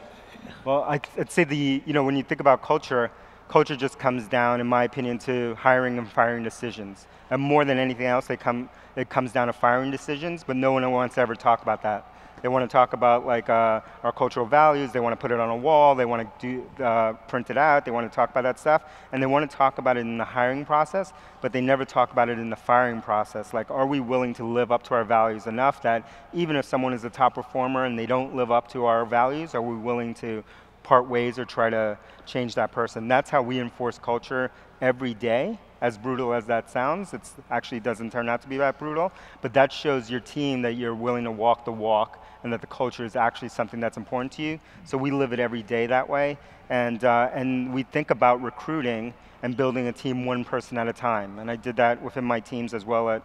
Well, 0.66 0.84
I'd 0.84 1.32
say 1.32 1.44
the, 1.44 1.82
you 1.86 1.94
know, 1.94 2.04
when 2.04 2.16
you 2.16 2.24
think 2.24 2.42
about 2.42 2.62
culture, 2.62 3.12
culture 3.54 3.76
just 3.76 4.00
comes 4.00 4.28
down, 4.28 4.60
in 4.60 4.66
my 4.66 4.84
opinion, 4.84 5.20
to 5.20 5.54
hiring 5.54 6.00
and 6.00 6.10
firing 6.10 6.42
decisions. 6.42 7.06
And 7.30 7.40
more 7.40 7.64
than 7.64 7.78
anything 7.78 8.08
else, 8.08 8.26
they 8.26 8.36
come, 8.36 8.68
it 8.96 9.10
comes 9.10 9.32
down 9.32 9.46
to 9.46 9.54
firing 9.54 9.92
decisions, 9.92 10.44
but 10.44 10.56
no 10.56 10.72
one 10.72 10.92
wants 10.92 11.14
to 11.16 11.22
ever 11.22 11.36
talk 11.36 11.62
about 11.62 11.84
that. 11.84 12.12
They 12.42 12.50
want 12.50 12.68
to 12.68 12.74
talk 12.74 12.94
about 12.94 13.28
like 13.28 13.50
uh, 13.50 13.82
our 14.04 14.12
cultural 14.12 14.48
values. 14.48 14.92
They 14.92 15.00
want 15.00 15.14
to 15.14 15.22
put 15.22 15.32
it 15.32 15.40
on 15.40 15.50
a 15.50 15.56
wall. 15.56 15.94
They 15.94 16.04
want 16.04 16.40
to 16.40 16.48
do, 16.48 16.84
uh, 16.84 17.14
print 17.28 17.52
it 17.52 17.58
out. 17.58 17.86
They 17.86 17.92
want 17.92 18.12
to 18.12 18.14
talk 18.14 18.32
about 18.32 18.42
that 18.42 18.60
stuff. 18.60 18.84
And 19.12 19.22
they 19.22 19.28
want 19.28 19.50
to 19.50 19.56
talk 19.56 19.78
about 19.78 19.98
it 19.98 20.02
in 20.02 20.18
the 20.18 20.26
hiring 20.26 20.66
process, 20.66 21.14
but 21.40 21.54
they 21.54 21.62
never 21.62 21.86
talk 21.86 22.12
about 22.12 22.30
it 22.30 22.40
in 22.40 22.50
the 22.50 22.56
firing 22.56 23.02
process. 23.02 23.54
Like, 23.54 23.70
are 23.70 23.86
we 23.86 24.00
willing 24.00 24.34
to 24.34 24.44
live 24.44 24.72
up 24.72 24.82
to 24.88 24.96
our 24.96 25.06
values 25.06 25.46
enough 25.46 25.82
that 25.84 26.10
even 26.34 26.56
if 26.56 26.66
someone 26.66 26.92
is 26.92 27.04
a 27.06 27.10
top 27.10 27.36
performer 27.36 27.86
and 27.86 27.98
they 27.98 28.08
don't 28.08 28.36
live 28.36 28.52
up 28.52 28.68
to 28.70 28.86
our 28.86 29.06
values, 29.06 29.56
are 29.56 29.62
we 29.62 29.78
willing 29.78 30.14
to 30.16 30.44
part 30.84 31.08
ways 31.08 31.40
or 31.40 31.46
try 31.46 31.70
to 31.70 31.98
change 32.26 32.56
that 32.56 32.72
person? 32.72 33.08
That's 33.08 33.30
how 33.30 33.42
we 33.42 33.60
enforce 33.60 33.98
culture 33.98 34.52
every 34.82 35.14
day 35.14 35.58
as 35.84 35.98
brutal 35.98 36.34
as 36.34 36.46
that 36.46 36.70
sounds, 36.70 37.14
it 37.14 37.22
actually 37.52 37.82
doesn't 37.82 38.10
turn 38.10 38.30
out 38.30 38.42
to 38.42 38.48
be 38.48 38.56
that 38.56 38.80
brutal, 38.80 39.12
but 39.42 39.54
that 39.54 39.72
shows 39.72 40.10
your 40.10 40.22
team 40.22 40.62
that 40.62 40.76
you're 40.76 40.96
willing 40.96 41.26
to 41.26 41.32
walk 41.32 41.66
the 41.66 41.72
walk 41.74 42.26
and 42.44 42.54
that 42.54 42.62
the 42.62 42.68
culture 42.68 43.04
is 43.04 43.18
actually 43.18 43.50
something 43.50 43.82
that's 43.82 43.98
important 43.98 44.32
to 44.32 44.42
you. 44.42 44.60
So 44.86 44.98
we 44.98 45.12
live 45.12 45.34
it 45.34 45.42
every 45.42 45.62
day 45.62 45.86
that 45.88 46.08
way. 46.08 46.38
And, 46.70 47.04
uh, 47.04 47.30
and 47.34 47.74
we 47.74 47.84
think 47.84 48.12
about 48.12 48.42
recruiting 48.42 49.14
and 49.44 49.58
building 49.58 49.88
a 49.88 49.92
team 49.92 50.26
one 50.26 50.46
person 50.46 50.78
at 50.78 50.88
a 50.88 50.94
time. 50.94 51.38
And 51.38 51.52
I 51.52 51.58
did 51.58 51.76
that 51.76 52.02
within 52.02 52.24
my 52.24 52.40
teams 52.40 52.74
as 52.74 52.86
well 52.86 53.10
at, 53.10 53.22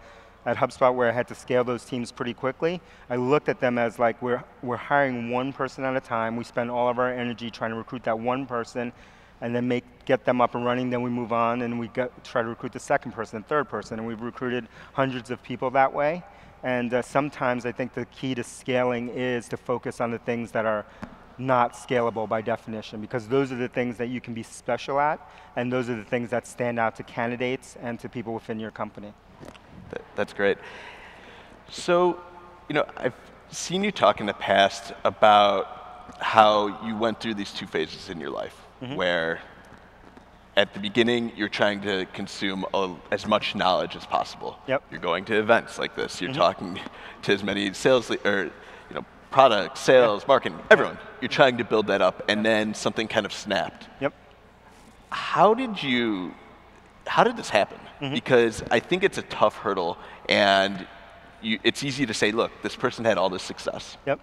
at 0.49 0.57
HubSpot 0.57 0.95
where 0.95 1.11
I 1.11 1.12
had 1.12 1.28
to 1.28 1.35
scale 1.35 1.62
those 1.62 1.85
teams 1.85 2.11
pretty 2.11 2.33
quickly. 2.33 2.81
I 3.11 3.17
looked 3.17 3.50
at 3.50 3.61
them 3.61 3.76
as 3.76 3.99
like 3.99 4.21
we're, 4.23 4.43
we're 4.62 4.78
hiring 4.78 5.31
one 5.31 5.52
person 5.52 5.85
at 5.85 5.95
a 5.95 6.00
time. 6.00 6.37
We 6.37 6.45
spend 6.45 6.71
all 6.71 6.88
of 6.88 6.99
our 6.99 7.12
energy 7.12 7.50
trying 7.50 7.71
to 7.73 7.76
recruit 7.76 8.02
that 8.05 8.19
one 8.19 8.47
person 8.47 8.90
and 9.43 9.55
then 9.55 9.69
make, 9.69 9.85
get 10.07 10.25
them 10.25 10.40
up 10.40 10.55
and 10.55 10.64
running, 10.64 10.88
then 10.88 11.02
we 11.02 11.11
move 11.11 11.35
on 11.35 11.61
and 11.61 11.78
we 11.78 11.88
get, 11.88 12.25
try 12.25 12.40
to 12.40 12.49
recruit 12.49 12.73
the 12.73 12.81
second 12.81 13.12
person, 13.12 13.43
third 13.43 13.69
person, 13.69 13.99
and 13.99 14.09
we've 14.09 14.23
recruited 14.23 14.67
hundreds 14.95 15.31
of 15.31 15.43
people 15.43 15.71
that 15.71 15.93
way. 15.93 16.25
And 16.62 16.95
uh, 16.95 17.02
sometimes 17.02 17.67
I 17.67 17.73
think 17.73 17.93
the 17.93 18.07
key 18.07 18.35
to 18.35 18.43
scaling 18.43 19.11
is 19.11 19.49
to 19.49 19.59
focus 19.59 20.00
on 20.00 20.11
the 20.11 20.19
things 20.19 20.50
that 20.52 20.64
are 20.64 20.87
not 21.37 21.75
scalable 21.75 22.26
by 22.26 22.40
definition, 22.40 23.02
because 23.02 23.28
those 23.28 23.52
are 23.52 23.57
the 23.57 23.69
things 23.69 23.99
that 23.99 24.09
you 24.09 24.21
can 24.21 24.33
be 24.33 24.43
special 24.43 24.99
at, 24.99 25.21
and 25.57 25.71
those 25.71 25.90
are 25.90 25.95
the 25.95 26.05
things 26.05 26.31
that 26.31 26.47
stand 26.47 26.78
out 26.81 26.97
to 26.97 27.02
candidates 27.02 27.76
and 27.83 28.00
to 28.00 28.09
people 28.09 28.33
within 28.33 28.59
your 28.59 28.73
company. 28.73 29.12
That's 30.16 30.33
great. 30.33 30.59
So, 31.71 32.21
you 32.68 32.75
know, 32.75 32.87
I've 32.97 33.14
seen 33.50 33.85
you 33.85 33.92
talk 33.92 34.21
in 34.21 34.26
the 34.26 34.35
past 34.35 34.92
about 35.04 36.14
how 36.21 36.85
you 36.87 36.97
went 36.97 37.21
through 37.21 37.35
these 37.35 37.52
two 37.52 37.66
phases 37.66 38.09
in 38.09 38.21
your 38.21 38.30
life 38.30 38.57
mm-hmm. 38.83 38.97
where 38.97 39.40
at 40.57 40.75
the 40.75 40.80
beginning 40.80 41.33
you're 41.37 41.49
trying 41.49 41.80
to 41.80 42.04
consume 42.07 42.64
a, 42.75 42.95
as 43.12 43.26
much 43.26 43.54
knowledge 43.54 43.95
as 43.95 44.04
possible. 44.04 44.59
Yep. 44.66 44.83
You're 44.90 45.00
going 45.00 45.25
to 45.26 45.38
events 45.38 45.78
like 45.78 45.95
this. 45.95 46.21
You're 46.21 46.30
mm-hmm. 46.30 46.40
talking 46.40 46.80
to 47.23 47.33
as 47.33 47.45
many 47.45 47.73
sales 47.73 48.11
le- 48.11 48.18
or 48.25 48.45
you 48.45 48.95
know 48.95 49.04
product, 49.30 49.78
sales, 49.78 50.23
yep. 50.23 50.28
marketing, 50.28 50.59
everyone. 50.71 50.99
You're 51.21 51.28
trying 51.28 51.59
to 51.59 51.64
build 51.64 51.87
that 51.88 52.02
up, 52.02 52.25
and 52.28 52.45
then 52.45 52.75
something 52.75 53.07
kind 53.07 53.25
of 53.26 53.33
snapped. 53.33 53.87
Yep. 54.00 54.14
How 55.11 55.54
did 55.54 55.83
you? 55.83 56.35
How 57.09 57.25
did 57.25 57.37
this 57.37 57.50
happen? 57.50 57.79
Mm-hmm. 58.00 58.15
Because 58.15 58.62
I 58.71 58.81
think 58.81 59.03
it's 59.03 59.19
a 59.19 59.23
tough 59.23 59.57
hurdle, 59.57 59.99
and 60.29 60.87
you, 61.43 61.59
it's 61.65 61.83
easy 61.83 62.07
to 62.07 62.15
say, 62.15 62.33
look, 62.33 62.53
this 62.62 62.77
person 62.77 63.05
had 63.05 63.19
all 63.19 63.31
this 63.31 63.43
success. 63.43 63.97
Yep. 64.07 64.21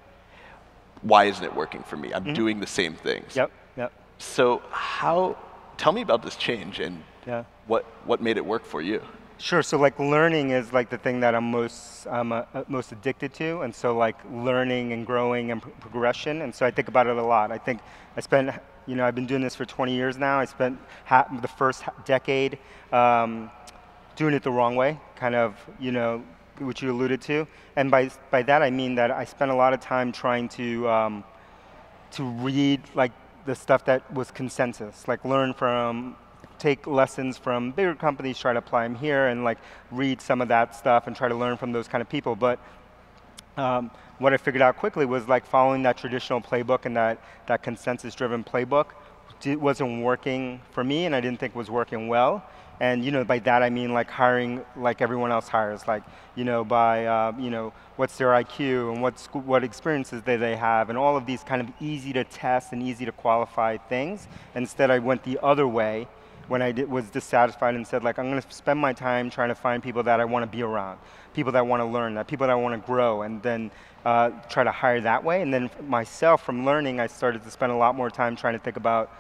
Why 1.02 1.26
isn't 1.26 1.44
it 1.44 1.56
working 1.56 1.84
for 1.84 1.98
me? 1.98 2.14
I'm 2.14 2.24
mm-hmm. 2.24 2.34
doing 2.34 2.60
the 2.60 2.68
same 2.68 2.94
things. 2.96 3.36
Yep. 3.36 3.52
Yep. 3.78 3.92
So 4.18 4.62
how, 4.72 5.38
tell 5.78 5.92
me 5.92 6.02
about 6.02 6.24
this 6.24 6.36
change 6.36 6.80
and 6.80 7.04
yeah. 7.28 7.44
what, 7.68 7.84
what 8.06 8.22
made 8.22 8.38
it 8.38 8.46
work 8.46 8.66
for 8.66 8.82
you? 8.82 9.02
Sure. 9.38 9.62
So 9.62 9.78
like 9.78 10.00
learning 10.00 10.52
is 10.52 10.72
like 10.72 10.90
the 10.90 10.98
thing 10.98 11.20
that 11.20 11.36
I'm 11.36 11.52
most 11.52 12.08
uh, 12.08 12.44
most 12.70 12.92
addicted 12.94 13.34
to, 13.36 13.62
and 13.62 13.76
so 13.76 13.96
like 13.96 14.16
learning 14.32 14.94
and 14.94 15.06
growing 15.06 15.52
and 15.52 15.62
progression, 15.82 16.42
and 16.42 16.56
so 16.56 16.66
I 16.66 16.72
think 16.72 16.88
about 16.88 17.06
it 17.08 17.18
a 17.18 17.22
lot. 17.22 17.52
I 17.52 17.58
think 17.58 17.82
I 18.16 18.22
spent, 18.22 18.52
you 18.86 18.96
know, 18.96 19.06
I've 19.06 19.14
been 19.16 19.26
doing 19.26 19.42
this 19.42 19.54
for 19.54 19.66
20 19.66 19.94
years 19.94 20.18
now. 20.18 20.40
I 20.40 20.46
spent 20.46 20.80
the 21.42 21.50
first 21.50 21.84
decade 22.06 22.58
um, 22.94 23.52
doing 24.16 24.34
it 24.34 24.42
the 24.42 24.52
wrong 24.52 24.78
way, 24.78 24.98
kind 25.18 25.36
of, 25.36 25.58
you 25.80 25.92
know, 25.92 26.24
which 26.60 26.82
you 26.82 26.92
alluded 26.92 27.22
to, 27.24 27.46
and 27.76 27.92
by 27.92 28.10
by 28.32 28.42
that 28.44 28.62
I 28.62 28.70
mean 28.70 28.96
that 28.96 29.12
I 29.12 29.26
spent 29.26 29.52
a 29.52 29.56
lot 29.56 29.74
of 29.74 29.82
time 29.82 30.14
trying 30.14 30.48
to 30.50 30.88
um, 30.88 31.24
to 32.12 32.24
read 32.24 32.82
like 32.96 33.12
the 33.46 33.54
stuff 33.54 33.84
that 33.86 34.12
was 34.14 34.32
consensus, 34.32 35.08
like 35.10 35.26
learn 35.26 35.54
from, 35.54 36.16
take 36.60 36.88
lessons 36.88 37.38
from 37.38 37.72
bigger 37.72 37.96
companies, 37.96 38.38
try 38.38 38.54
to 38.54 38.60
apply 38.60 38.84
them 38.84 38.96
here, 38.96 39.28
and 39.28 39.44
like 39.44 39.58
read 39.92 40.22
some 40.22 40.42
of 40.42 40.48
that 40.50 40.76
stuff 40.76 41.08
and 41.08 41.16
try 41.16 41.28
to 41.28 41.36
learn 41.36 41.58
from 41.58 41.72
those 41.72 41.88
kind 41.88 42.02
of 42.02 42.10
people. 42.10 42.36
But 42.36 42.60
um, 43.58 43.92
what 44.20 44.34
I 44.34 44.38
figured 44.38 44.62
out 44.62 44.78
quickly 44.78 45.06
was 45.06 45.28
like 45.28 45.46
following 45.46 45.84
that 45.84 45.98
traditional 45.98 46.42
playbook 46.42 46.86
and 46.86 46.96
that, 46.96 47.20
that 47.48 47.64
consensus-driven 47.64 48.44
playbook 48.44 48.88
wasn't 49.46 50.02
working 50.02 50.62
for 50.72 50.84
me, 50.84 51.06
and 51.06 51.16
I 51.16 51.22
didn't 51.22 51.40
think 51.40 51.54
it 51.54 51.58
was 51.58 51.70
working 51.70 52.08
well. 52.08 52.44
And 52.80 53.06
you 53.06 53.12
know, 53.12 53.24
by 53.24 53.40
that 53.40 53.64
I 53.64 53.70
mean 53.70 53.94
like 53.94 54.10
hiring 54.10 54.62
like 54.76 55.02
everyone 55.02 55.32
else 55.32 55.48
hires, 55.48 55.88
like 55.88 56.04
you 56.36 56.44
know, 56.44 56.66
by 56.66 57.06
uh, 57.06 57.34
you 57.40 57.50
know, 57.50 57.72
what's 57.96 58.18
their 58.18 58.30
IQ 58.30 58.94
and 58.94 59.02
what 59.02 59.18
what 59.34 59.64
experiences 59.64 60.24
they 60.24 60.36
they 60.36 60.58
have, 60.58 60.90
and 60.90 60.98
all 60.98 61.16
of 61.16 61.26
these 61.26 61.42
kind 61.44 61.62
of 61.62 61.70
easy 61.80 62.12
to 62.14 62.26
test 62.26 62.74
and 62.74 62.84
easy 62.84 63.06
to 63.06 63.14
qualify 63.14 63.78
things. 63.78 64.28
Instead, 64.56 64.92
I 64.92 65.00
went 65.00 65.24
the 65.24 65.40
other 65.42 65.68
way 65.68 66.08
when 66.48 66.62
I 66.62 66.72
did, 66.72 66.90
was 66.90 67.10
dissatisfied 67.10 67.76
and 67.76 67.86
said 67.86 68.04
like 68.04 68.20
I'm 68.20 68.30
going 68.30 68.42
to 68.42 68.52
spend 68.52 68.80
my 68.80 68.94
time 68.94 69.30
trying 69.30 69.50
to 69.50 69.56
find 69.56 69.82
people 69.82 70.04
that 70.04 70.20
I 70.20 70.26
want 70.26 70.50
to 70.50 70.58
be 70.58 70.64
around, 70.64 71.00
people 71.34 71.52
that 71.54 71.66
want 71.66 71.82
to 71.82 71.86
learn, 71.86 72.16
that 72.16 72.28
people 72.28 72.48
that 72.48 72.54
want 72.54 72.80
to 72.80 72.86
grow, 72.86 73.24
and 73.24 73.42
then 73.42 73.72
uh, 74.06 74.30
try 74.50 74.64
to 74.64 74.72
hire 74.72 75.02
that 75.02 75.24
way. 75.24 75.42
And 75.42 75.54
then 75.54 75.70
myself, 75.88 76.44
from 76.44 76.66
learning, 76.66 77.00
I 77.00 77.08
started 77.08 77.44
to 77.44 77.52
spend 77.52 77.72
a 77.72 77.76
lot 77.76 77.96
more 77.96 78.10
time 78.10 78.36
trying 78.36 78.54
to 78.54 78.60
think 78.60 78.78
about, 78.78 79.12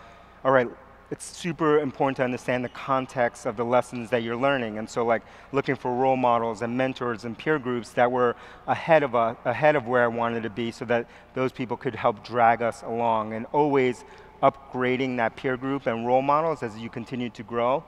all 0.43 0.51
right, 0.51 0.69
it's 1.11 1.25
super 1.25 1.79
important 1.79 2.17
to 2.17 2.23
understand 2.23 2.65
the 2.65 2.69
context 2.69 3.45
of 3.45 3.57
the 3.57 3.63
lessons 3.63 4.09
that 4.09 4.23
you're 4.23 4.35
learning. 4.35 4.79
And 4.79 4.89
so 4.89 5.05
like 5.05 5.21
looking 5.51 5.75
for 5.75 5.93
role 5.93 6.17
models 6.17 6.61
and 6.61 6.75
mentors 6.75 7.25
and 7.25 7.37
peer 7.37 7.59
groups 7.59 7.91
that 7.91 8.11
were 8.11 8.35
ahead 8.67 9.03
of, 9.03 9.13
a, 9.13 9.37
ahead 9.45 9.75
of 9.75 9.87
where 9.87 10.03
I 10.03 10.07
wanted 10.07 10.43
to 10.43 10.49
be 10.49 10.71
so 10.71 10.83
that 10.85 11.07
those 11.35 11.51
people 11.51 11.77
could 11.77 11.93
help 11.95 12.23
drag 12.23 12.61
us 12.61 12.81
along 12.81 13.33
and 13.33 13.45
always 13.51 14.03
upgrading 14.41 15.17
that 15.17 15.35
peer 15.35 15.57
group 15.57 15.85
and 15.85 16.05
role 16.05 16.21
models 16.21 16.63
as 16.63 16.77
you 16.77 16.89
continue 16.89 17.29
to 17.29 17.43
grow 17.43 17.83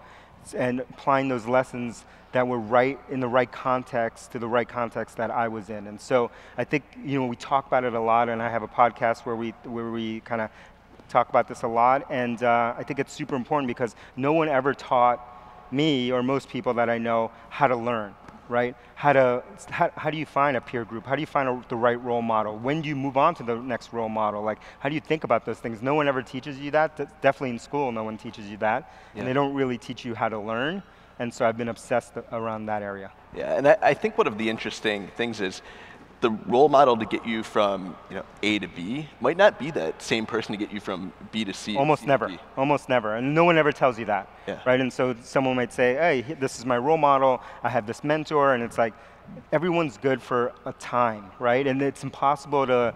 and 0.55 0.79
applying 0.79 1.27
those 1.27 1.45
lessons 1.45 2.05
that 2.31 2.47
were 2.47 2.59
right 2.59 2.99
in 3.09 3.19
the 3.19 3.27
right 3.27 3.51
context 3.51 4.31
to 4.31 4.39
the 4.39 4.47
right 4.47 4.67
context 4.67 5.17
that 5.17 5.31
I 5.31 5.47
was 5.47 5.69
in. 5.69 5.87
And 5.87 5.99
so 5.99 6.29
I 6.57 6.63
think 6.63 6.83
you 7.03 7.19
know 7.19 7.25
we 7.25 7.35
talk 7.35 7.67
about 7.67 7.83
it 7.83 7.93
a 7.93 7.99
lot, 7.99 8.29
and 8.29 8.41
I 8.41 8.49
have 8.49 8.63
a 8.63 8.67
podcast 8.67 9.25
where 9.25 9.35
we 9.35 9.51
where 9.63 9.91
we 9.91 10.19
kind 10.21 10.41
of 10.41 10.49
talk 11.09 11.29
about 11.29 11.47
this 11.47 11.63
a 11.63 11.67
lot, 11.67 12.05
and 12.09 12.43
uh, 12.43 12.75
I 12.77 12.83
think 12.83 12.99
it's 12.99 13.13
super 13.13 13.35
important 13.35 13.67
because 13.67 13.95
no 14.15 14.33
one 14.33 14.49
ever 14.49 14.73
taught 14.73 15.25
me 15.71 16.11
or 16.11 16.21
most 16.23 16.49
people 16.49 16.73
that 16.75 16.89
I 16.89 16.97
know 16.97 17.31
how 17.49 17.67
to 17.67 17.75
learn, 17.75 18.13
right? 18.49 18.75
How 18.95 19.13
to 19.13 19.43
how, 19.69 19.91
how 19.95 20.09
do 20.09 20.17
you 20.17 20.25
find 20.25 20.57
a 20.57 20.61
peer 20.61 20.85
group? 20.85 21.05
How 21.05 21.15
do 21.15 21.21
you 21.21 21.27
find 21.27 21.47
a, 21.49 21.63
the 21.69 21.75
right 21.75 22.01
role 22.01 22.21
model? 22.21 22.57
When 22.57 22.81
do 22.81 22.89
you 22.89 22.95
move 22.95 23.17
on 23.17 23.35
to 23.35 23.43
the 23.43 23.55
next 23.55 23.93
role 23.93 24.09
model? 24.09 24.43
Like 24.43 24.59
how 24.79 24.89
do 24.89 24.95
you 24.95 25.01
think 25.01 25.23
about 25.23 25.45
those 25.45 25.59
things? 25.59 25.81
No 25.81 25.95
one 25.95 26.07
ever 26.07 26.21
teaches 26.21 26.59
you 26.59 26.71
that. 26.71 26.97
That's 26.97 27.11
definitely 27.21 27.51
in 27.51 27.59
school, 27.59 27.91
no 27.91 28.03
one 28.03 28.17
teaches 28.17 28.47
you 28.47 28.57
that, 28.57 28.91
yeah. 29.13 29.19
and 29.19 29.27
they 29.27 29.33
don't 29.33 29.53
really 29.53 29.77
teach 29.77 30.05
you 30.05 30.15
how 30.15 30.29
to 30.29 30.39
learn. 30.39 30.83
And 31.19 31.33
so 31.33 31.47
I've 31.47 31.57
been 31.57 31.69
obsessed 31.69 32.13
around 32.31 32.67
that 32.67 32.83
area. 32.83 33.11
Yeah, 33.35 33.57
and 33.57 33.67
I, 33.67 33.77
I 33.81 33.93
think 33.95 34.17
one 34.19 34.27
of 34.27 34.37
the 34.37 34.49
interesting 34.49 35.07
things 35.17 35.41
is 35.41 35.63
the 36.21 36.31
role 36.47 36.69
model 36.69 36.97
to 36.97 37.05
get 37.05 37.25
you 37.25 37.43
from 37.43 37.95
you 38.09 38.15
know 38.15 38.25
A 38.41 38.59
to 38.59 38.67
B 38.67 39.07
might 39.21 39.37
not 39.37 39.59
be 39.59 39.71
that 39.71 40.01
same 40.01 40.25
person 40.25 40.51
to 40.51 40.57
get 40.57 40.71
you 40.73 40.79
from 40.79 41.13
B 41.31 41.45
to 41.45 41.53
C. 41.53 41.77
Almost 41.77 42.01
C 42.01 42.07
never. 42.07 42.31
Almost 42.55 42.89
never. 42.89 43.15
And 43.15 43.35
no 43.35 43.43
one 43.43 43.57
ever 43.57 43.71
tells 43.71 43.99
you 43.99 44.05
that. 44.05 44.29
Yeah. 44.47 44.59
Right? 44.65 44.79
And 44.79 44.91
so 44.91 45.15
someone 45.21 45.55
might 45.55 45.73
say, 45.73 45.93
hey, 45.95 46.35
this 46.39 46.57
is 46.57 46.65
my 46.65 46.77
role 46.77 46.97
model, 46.97 47.41
I 47.63 47.69
have 47.69 47.85
this 47.85 48.03
mentor, 48.03 48.53
and 48.53 48.63
it's 48.63 48.77
like 48.77 48.93
everyone's 49.51 49.97
good 49.97 50.21
for 50.21 50.53
a 50.65 50.73
time, 50.73 51.31
right? 51.39 51.67
And 51.67 51.81
it's 51.81 52.03
impossible 52.03 52.65
to 52.67 52.93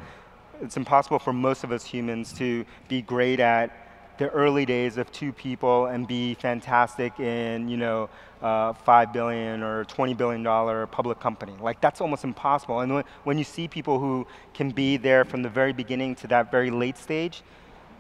it's 0.62 0.78
impossible 0.78 1.20
for 1.20 1.34
most 1.34 1.64
of 1.64 1.72
us 1.72 1.84
humans 1.84 2.34
to 2.34 2.66
be 2.88 3.02
great 3.02 3.40
at 3.40 3.72
the 4.18 4.30
early 4.30 4.66
days 4.66 4.98
of 4.98 5.12
two 5.12 5.34
people 5.34 5.88
and 5.88 6.08
be 6.08 6.36
fantastic 6.36 7.20
in, 7.20 7.68
you 7.68 7.78
know, 7.78 8.10
uh, 8.42 8.74
five 8.74 9.14
billion 9.14 9.64
or 9.64 9.86
twenty 9.86 10.14
billion 10.14 10.44
dollar 10.44 10.88
public 10.88 11.20
company. 11.20 11.54
Like 11.62 11.80
that's 11.82 12.02
almost 12.02 12.24
impossible. 12.24 12.80
And 12.80 12.94
when, 12.94 13.04
when 13.24 13.38
you 13.38 13.44
see 13.44 13.68
people 13.68 14.00
who 14.00 14.26
can 14.54 14.72
be 14.72 14.98
there 14.98 15.26
from 15.26 15.44
the 15.44 15.50
very 15.50 15.74
beginning 15.74 16.16
to 16.16 16.28
that 16.28 16.52
very 16.52 16.72
late 16.72 16.98
stage, 16.98 17.44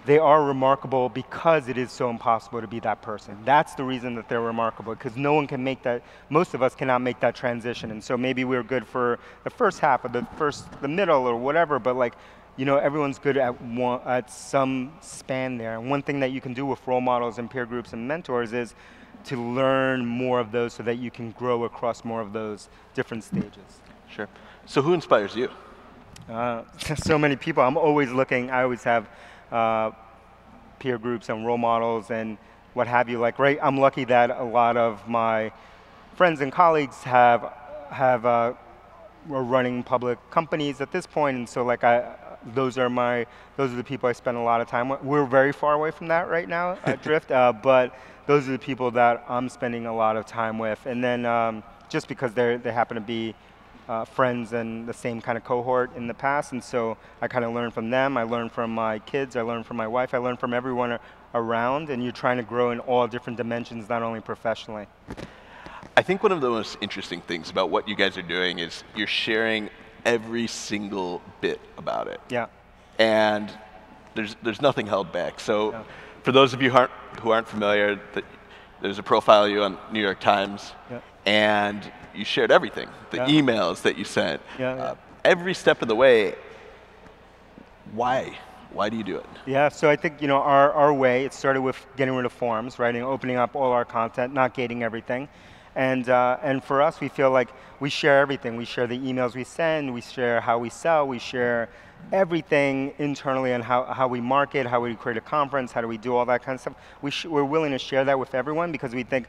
they 0.05 0.17
are 0.17 0.43
remarkable 0.43 1.09
because 1.09 1.69
it 1.69 1.77
is 1.77 1.91
so 1.91 2.09
impossible 2.09 2.59
to 2.59 2.67
be 2.67 2.79
that 2.79 3.03
person. 3.03 3.37
That's 3.45 3.75
the 3.75 3.83
reason 3.83 4.15
that 4.15 4.27
they're 4.27 4.41
remarkable, 4.41 4.95
because 4.95 5.15
no 5.15 5.33
one 5.33 5.45
can 5.45 5.63
make 5.63 5.83
that, 5.83 6.01
most 6.29 6.55
of 6.55 6.63
us 6.63 6.73
cannot 6.73 7.01
make 7.01 7.19
that 7.19 7.35
transition. 7.35 7.91
And 7.91 8.03
so 8.03 8.17
maybe 8.17 8.43
we're 8.43 8.63
good 8.63 8.87
for 8.87 9.19
the 9.43 9.51
first 9.51 9.79
half 9.79 10.03
of 10.03 10.11
the 10.11 10.25
first, 10.37 10.65
the 10.81 10.87
middle 10.87 11.27
or 11.27 11.35
whatever, 11.35 11.77
but 11.77 11.95
like 11.95 12.15
you 12.57 12.65
know, 12.65 12.77
everyone's 12.77 13.17
good 13.17 13.37
at, 13.37 13.61
one, 13.61 14.01
at 14.05 14.29
some 14.29 14.91
span 14.99 15.57
there. 15.57 15.77
And 15.77 15.89
one 15.89 16.01
thing 16.01 16.19
that 16.19 16.31
you 16.31 16.41
can 16.41 16.53
do 16.53 16.65
with 16.65 16.85
role 16.85 16.99
models 17.01 17.37
and 17.37 17.49
peer 17.49 17.65
groups 17.65 17.93
and 17.93 18.07
mentors 18.07 18.51
is 18.53 18.75
to 19.25 19.41
learn 19.41 20.05
more 20.05 20.39
of 20.39 20.51
those 20.51 20.73
so 20.73 20.83
that 20.83 20.97
you 20.97 21.11
can 21.11 21.31
grow 21.31 21.63
across 21.63 22.03
more 22.03 22.21
of 22.21 22.33
those 22.33 22.69
different 22.93 23.23
stages. 23.23 23.81
Sure. 24.09 24.27
So 24.65 24.81
who 24.81 24.93
inspires 24.93 25.35
you? 25.35 25.49
Uh, 26.29 26.63
so 26.95 27.17
many 27.17 27.35
people. 27.35 27.63
I'm 27.63 27.77
always 27.77 28.11
looking. 28.11 28.49
I 28.49 28.63
always 28.63 28.83
have 28.83 29.09
uh, 29.51 29.91
peer 30.79 30.97
groups 30.97 31.29
and 31.29 31.45
role 31.45 31.57
models 31.57 32.11
and 32.11 32.37
what 32.73 32.87
have 32.87 33.09
you. 33.09 33.19
Like, 33.19 33.39
right? 33.39 33.59
I'm 33.61 33.77
lucky 33.77 34.05
that 34.05 34.29
a 34.29 34.43
lot 34.43 34.77
of 34.77 35.07
my 35.07 35.51
friends 36.15 36.41
and 36.41 36.51
colleagues 36.51 36.97
have 37.03 37.53
have 37.89 38.25
uh, 38.25 38.53
are 39.29 39.43
running 39.43 39.83
public 39.83 40.17
companies 40.29 40.81
at 40.81 40.91
this 40.91 41.05
point, 41.05 41.37
and 41.37 41.47
so 41.47 41.63
like 41.63 41.83
I, 41.83 42.15
those 42.53 42.77
are 42.77 42.89
my 42.89 43.25
those 43.57 43.71
are 43.71 43.75
the 43.75 43.83
people 43.83 44.09
I 44.09 44.13
spend 44.13 44.37
a 44.37 44.41
lot 44.41 44.61
of 44.61 44.67
time 44.67 44.89
with. 44.89 45.03
We're 45.03 45.25
very 45.25 45.51
far 45.51 45.73
away 45.73 45.91
from 45.91 46.07
that 46.07 46.29
right 46.29 46.47
now 46.47 46.77
at 46.85 47.01
Drift, 47.03 47.31
uh, 47.31 47.53
but 47.53 47.95
those 48.31 48.47
are 48.47 48.53
the 48.53 48.59
people 48.59 48.91
that 48.91 49.25
I'm 49.27 49.49
spending 49.49 49.85
a 49.87 49.93
lot 49.93 50.15
of 50.15 50.25
time 50.25 50.57
with, 50.57 50.85
and 50.85 51.03
then 51.03 51.25
um, 51.25 51.63
just 51.89 52.07
because 52.07 52.33
they 52.33 52.55
they 52.55 52.71
happen 52.71 52.95
to 52.95 53.01
be 53.01 53.35
uh, 53.89 54.05
friends 54.05 54.53
and 54.53 54.87
the 54.87 54.93
same 54.93 55.19
kind 55.19 55.37
of 55.37 55.43
cohort 55.43 55.93
in 55.97 56.07
the 56.07 56.13
past, 56.13 56.53
and 56.53 56.63
so 56.63 56.95
I 57.21 57.27
kind 57.27 57.43
of 57.43 57.53
learn 57.53 57.71
from 57.71 57.89
them. 57.89 58.15
I 58.15 58.23
learn 58.23 58.47
from 58.47 58.73
my 58.73 58.99
kids. 58.99 59.35
I 59.35 59.41
learn 59.41 59.63
from 59.63 59.75
my 59.75 59.87
wife. 59.87 60.13
I 60.13 60.17
learn 60.17 60.37
from 60.37 60.53
everyone 60.53 60.97
around, 61.33 61.89
and 61.89 62.01
you're 62.01 62.13
trying 62.13 62.37
to 62.37 62.43
grow 62.43 62.71
in 62.71 62.79
all 62.79 63.05
different 63.05 63.35
dimensions, 63.35 63.89
not 63.89 64.01
only 64.01 64.21
professionally. 64.21 64.87
I 65.97 66.01
think 66.01 66.23
one 66.23 66.31
of 66.31 66.39
the 66.39 66.49
most 66.49 66.77
interesting 66.79 67.19
things 67.19 67.49
about 67.49 67.69
what 67.69 67.85
you 67.89 67.97
guys 67.97 68.17
are 68.17 68.29
doing 68.37 68.59
is 68.59 68.85
you're 68.95 69.07
sharing 69.07 69.69
every 70.05 70.47
single 70.47 71.21
bit 71.41 71.59
about 71.77 72.07
it. 72.07 72.21
Yeah. 72.29 72.47
And 72.97 73.51
there's 74.15 74.37
there's 74.41 74.61
nothing 74.61 74.87
held 74.87 75.11
back. 75.11 75.41
So, 75.41 75.71
yeah. 75.71 75.83
For 76.23 76.31
those 76.31 76.53
of 76.53 76.61
you 76.61 76.69
who 76.69 76.77
aren't, 76.77 76.91
who 77.21 77.31
aren't 77.31 77.47
familiar, 77.47 77.99
there's 78.81 78.99
a 78.99 79.03
profile 79.03 79.45
of 79.45 79.51
you 79.51 79.63
on 79.63 79.77
New 79.91 80.01
York 80.01 80.19
Times, 80.19 80.73
yeah. 80.89 80.99
and 81.25 81.91
you 82.15 82.25
shared 82.25 82.51
everything, 82.51 82.89
the 83.11 83.17
yeah. 83.17 83.27
emails 83.27 83.81
that 83.83 83.97
you 83.97 84.03
sent, 84.03 84.41
yeah, 84.59 84.73
uh, 84.73 84.95
every 85.23 85.53
step 85.53 85.81
of 85.81 85.87
the 85.87 85.95
way. 85.95 86.35
Why? 87.93 88.37
Why 88.73 88.89
do 88.89 88.95
you 88.95 89.03
do 89.03 89.17
it? 89.17 89.25
Yeah, 89.45 89.69
so 89.69 89.89
I 89.89 89.97
think 89.97 90.21
you 90.21 90.27
know 90.27 90.37
our, 90.37 90.71
our 90.71 90.93
way. 90.93 91.25
It 91.25 91.33
started 91.33 91.61
with 91.61 91.77
getting 91.97 92.15
rid 92.15 92.25
of 92.25 92.31
forms, 92.31 92.79
and 92.79 92.97
opening 92.97 93.35
up 93.35 93.55
all 93.55 93.71
our 93.71 93.85
content, 93.85 94.33
not 94.33 94.53
gating 94.53 94.81
everything. 94.81 95.27
And, 95.75 96.09
uh, 96.09 96.37
and 96.43 96.61
for 96.61 96.81
us, 96.81 96.99
we 96.99 97.07
feel 97.07 97.31
like 97.31 97.49
we 97.79 97.89
share 97.89 98.19
everything. 98.19 98.57
We 98.57 98.65
share 98.65 98.87
the 98.87 98.97
emails 98.97 99.35
we 99.35 99.45
send, 99.45 99.93
we 99.93 100.01
share 100.01 100.41
how 100.41 100.57
we 100.57 100.69
sell, 100.69 101.07
we 101.07 101.19
share 101.19 101.69
everything 102.11 102.93
internally 102.97 103.53
on 103.53 103.61
how, 103.61 103.85
how 103.85 104.07
we 104.07 104.21
market, 104.21 104.65
how 104.65 104.81
we 104.81 104.95
create 104.95 105.17
a 105.17 105.21
conference, 105.21 105.71
how 105.71 105.81
do 105.81 105.87
we 105.87 105.97
do 105.97 106.15
all 106.15 106.25
that 106.25 106.43
kind 106.43 106.55
of 106.55 106.61
stuff. 106.61 106.75
We 107.01 107.11
we're 107.29 107.43
willing 107.43 107.71
to 107.71 107.79
share 107.79 108.03
that 108.05 108.19
with 108.19 108.35
everyone 108.35 108.71
because 108.71 108.93
we 108.93 109.03
think 109.03 109.27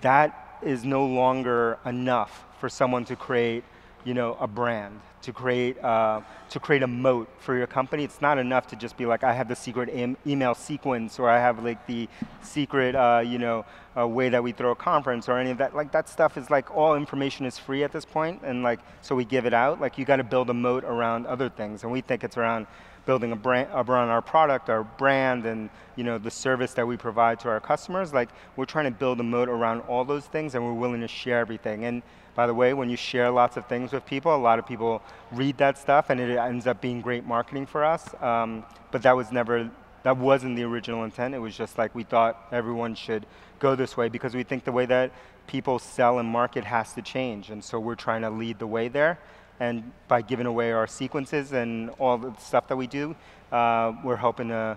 that 0.00 0.58
is 0.62 0.84
no 0.84 1.04
longer 1.04 1.78
enough 1.84 2.44
for 2.58 2.68
someone 2.68 3.04
to 3.06 3.16
create 3.16 3.64
you 4.04 4.14
know, 4.14 4.36
a 4.40 4.46
brand 4.46 5.00
to 5.22 5.32
create, 5.32 5.82
uh, 5.82 6.20
to 6.50 6.60
create 6.60 6.82
a 6.82 6.86
moat 6.86 7.28
for 7.38 7.56
your 7.56 7.66
company. 7.66 8.04
It's 8.04 8.20
not 8.20 8.38
enough 8.38 8.66
to 8.68 8.76
just 8.76 8.96
be 8.96 9.06
like, 9.06 9.24
I 9.24 9.32
have 9.32 9.48
the 9.48 9.56
secret 9.56 9.88
email 10.26 10.54
sequence 10.54 11.18
or 11.18 11.28
I 11.28 11.38
have 11.38 11.64
like 11.64 11.86
the 11.86 12.08
secret, 12.42 12.94
uh, 12.94 13.22
you 13.24 13.38
know, 13.38 13.64
uh, 13.96 14.06
way 14.06 14.28
that 14.28 14.42
we 14.42 14.52
throw 14.52 14.72
a 14.72 14.76
conference 14.76 15.28
or 15.28 15.38
any 15.38 15.50
of 15.50 15.58
that. 15.58 15.74
Like 15.74 15.92
that 15.92 16.08
stuff 16.08 16.36
is 16.36 16.50
like 16.50 16.74
all 16.74 16.94
information 16.96 17.46
is 17.46 17.58
free 17.58 17.84
at 17.84 17.92
this 17.92 18.04
point 18.04 18.40
and 18.42 18.62
like, 18.62 18.80
so 19.00 19.14
we 19.14 19.24
give 19.24 19.46
it 19.46 19.54
out. 19.54 19.80
Like 19.80 19.98
you 19.98 20.04
got 20.04 20.16
to 20.16 20.24
build 20.24 20.50
a 20.50 20.54
moat 20.54 20.84
around 20.84 21.26
other 21.26 21.48
things 21.48 21.82
and 21.82 21.92
we 21.92 22.00
think 22.00 22.24
it's 22.24 22.36
around 22.36 22.66
building 23.04 23.32
a 23.32 23.36
brand 23.36 23.68
around 23.72 24.08
our 24.08 24.22
product, 24.22 24.70
our 24.70 24.84
brand, 24.84 25.46
and 25.46 25.70
you 25.96 26.04
know 26.04 26.18
the 26.18 26.30
service 26.30 26.72
that 26.74 26.86
we 26.86 26.96
provide 26.96 27.40
to 27.40 27.48
our 27.48 27.60
customers. 27.60 28.12
Like 28.12 28.28
we're 28.56 28.64
trying 28.64 28.84
to 28.84 28.90
build 28.90 29.20
a 29.20 29.24
moat 29.24 29.48
around 29.48 29.80
all 29.82 30.04
those 30.04 30.26
things, 30.26 30.54
and 30.54 30.64
we're 30.64 30.72
willing 30.72 31.00
to 31.00 31.08
share 31.08 31.38
everything. 31.38 31.84
And 31.84 32.02
by 32.34 32.46
the 32.46 32.54
way, 32.54 32.72
when 32.74 32.88
you 32.88 32.96
share 32.96 33.30
lots 33.30 33.56
of 33.56 33.66
things 33.66 33.92
with 33.92 34.06
people, 34.06 34.34
a 34.34 34.36
lot 34.36 34.58
of 34.58 34.66
people 34.66 35.02
read 35.30 35.58
that 35.58 35.78
stuff 35.78 36.10
and 36.10 36.20
it 36.20 36.36
ends 36.36 36.66
up 36.66 36.80
being 36.80 37.00
great 37.00 37.24
marketing 37.24 37.66
for 37.66 37.84
us. 37.84 38.14
Um, 38.22 38.64
but 38.90 39.02
that 39.02 39.16
was 39.16 39.32
never, 39.32 39.70
that 40.02 40.16
wasn't 40.16 40.56
the 40.56 40.64
original 40.64 41.04
intent. 41.04 41.34
It 41.34 41.38
was 41.38 41.56
just 41.56 41.78
like 41.78 41.94
we 41.94 42.04
thought 42.04 42.48
everyone 42.52 42.94
should 42.94 43.26
go 43.58 43.74
this 43.74 43.96
way 43.96 44.08
because 44.08 44.34
we 44.34 44.42
think 44.42 44.64
the 44.64 44.72
way 44.72 44.86
that 44.86 45.12
people 45.46 45.78
sell 45.78 46.18
and 46.18 46.28
market 46.28 46.64
has 46.64 46.92
to 46.94 47.02
change. 47.02 47.50
And 47.50 47.62
so 47.62 47.78
we're 47.78 47.94
trying 47.94 48.22
to 48.22 48.30
lead 48.30 48.58
the 48.58 48.66
way 48.66 48.88
there. 48.88 49.18
And 49.60 49.92
by 50.08 50.22
giving 50.22 50.46
away 50.46 50.72
our 50.72 50.86
sequences 50.86 51.52
and 51.52 51.90
all 51.98 52.18
the 52.18 52.34
stuff 52.36 52.68
that 52.68 52.76
we 52.76 52.86
do, 52.86 53.14
uh, 53.52 53.92
we're 54.02 54.16
hoping 54.16 54.48
to 54.48 54.76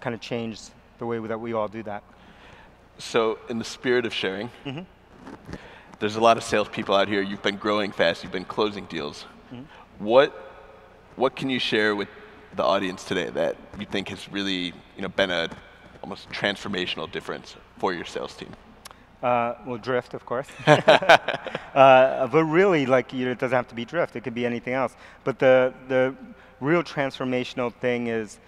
kind 0.00 0.14
of 0.14 0.20
change 0.20 0.60
the 0.98 1.06
way 1.06 1.18
that 1.18 1.40
we 1.40 1.52
all 1.52 1.68
do 1.68 1.82
that. 1.82 2.02
So 2.98 3.38
in 3.48 3.58
the 3.58 3.64
spirit 3.64 4.06
of 4.06 4.14
sharing, 4.14 4.50
mm 4.64 4.74
-hmm 4.74 4.84
there's 6.02 6.16
a 6.16 6.20
lot 6.20 6.36
of 6.36 6.42
salespeople 6.42 6.96
out 6.96 7.06
here. 7.06 7.22
You've 7.22 7.44
been 7.44 7.56
growing 7.56 7.92
fast. 7.92 8.24
You've 8.24 8.32
been 8.32 8.44
closing 8.44 8.86
deals. 8.86 9.24
Mm-hmm. 9.52 10.04
What 10.04 10.48
what 11.16 11.36
can 11.36 11.50
you 11.50 11.58
share 11.58 11.94
with 11.94 12.08
the 12.56 12.62
audience 12.62 13.04
today 13.04 13.30
that 13.30 13.56
you 13.78 13.86
think 13.86 14.08
has 14.08 14.30
really 14.30 14.72
you 14.96 15.02
know 15.02 15.08
been 15.08 15.30
a 15.30 15.48
almost 16.02 16.28
transformational 16.30 17.10
difference 17.10 17.56
for 17.78 17.92
your 17.92 18.04
sales 18.04 18.34
team? 18.34 18.52
Uh, 19.22 19.54
well, 19.64 19.78
drift, 19.78 20.14
of 20.14 20.26
course. 20.26 20.48
uh, 20.66 22.26
but 22.26 22.44
really, 22.44 22.86
like, 22.86 23.12
you 23.12 23.24
know, 23.24 23.30
it 23.30 23.38
doesn't 23.38 23.54
have 23.54 23.68
to 23.68 23.74
be 23.74 23.84
drift. 23.84 24.16
It 24.16 24.22
could 24.22 24.34
be 24.34 24.44
anything 24.44 24.74
else. 24.74 24.96
But 25.22 25.38
the 25.38 25.72
the 25.88 26.14
real 26.60 26.82
transformational 26.82 27.72
thing 27.72 28.06
is 28.08 28.38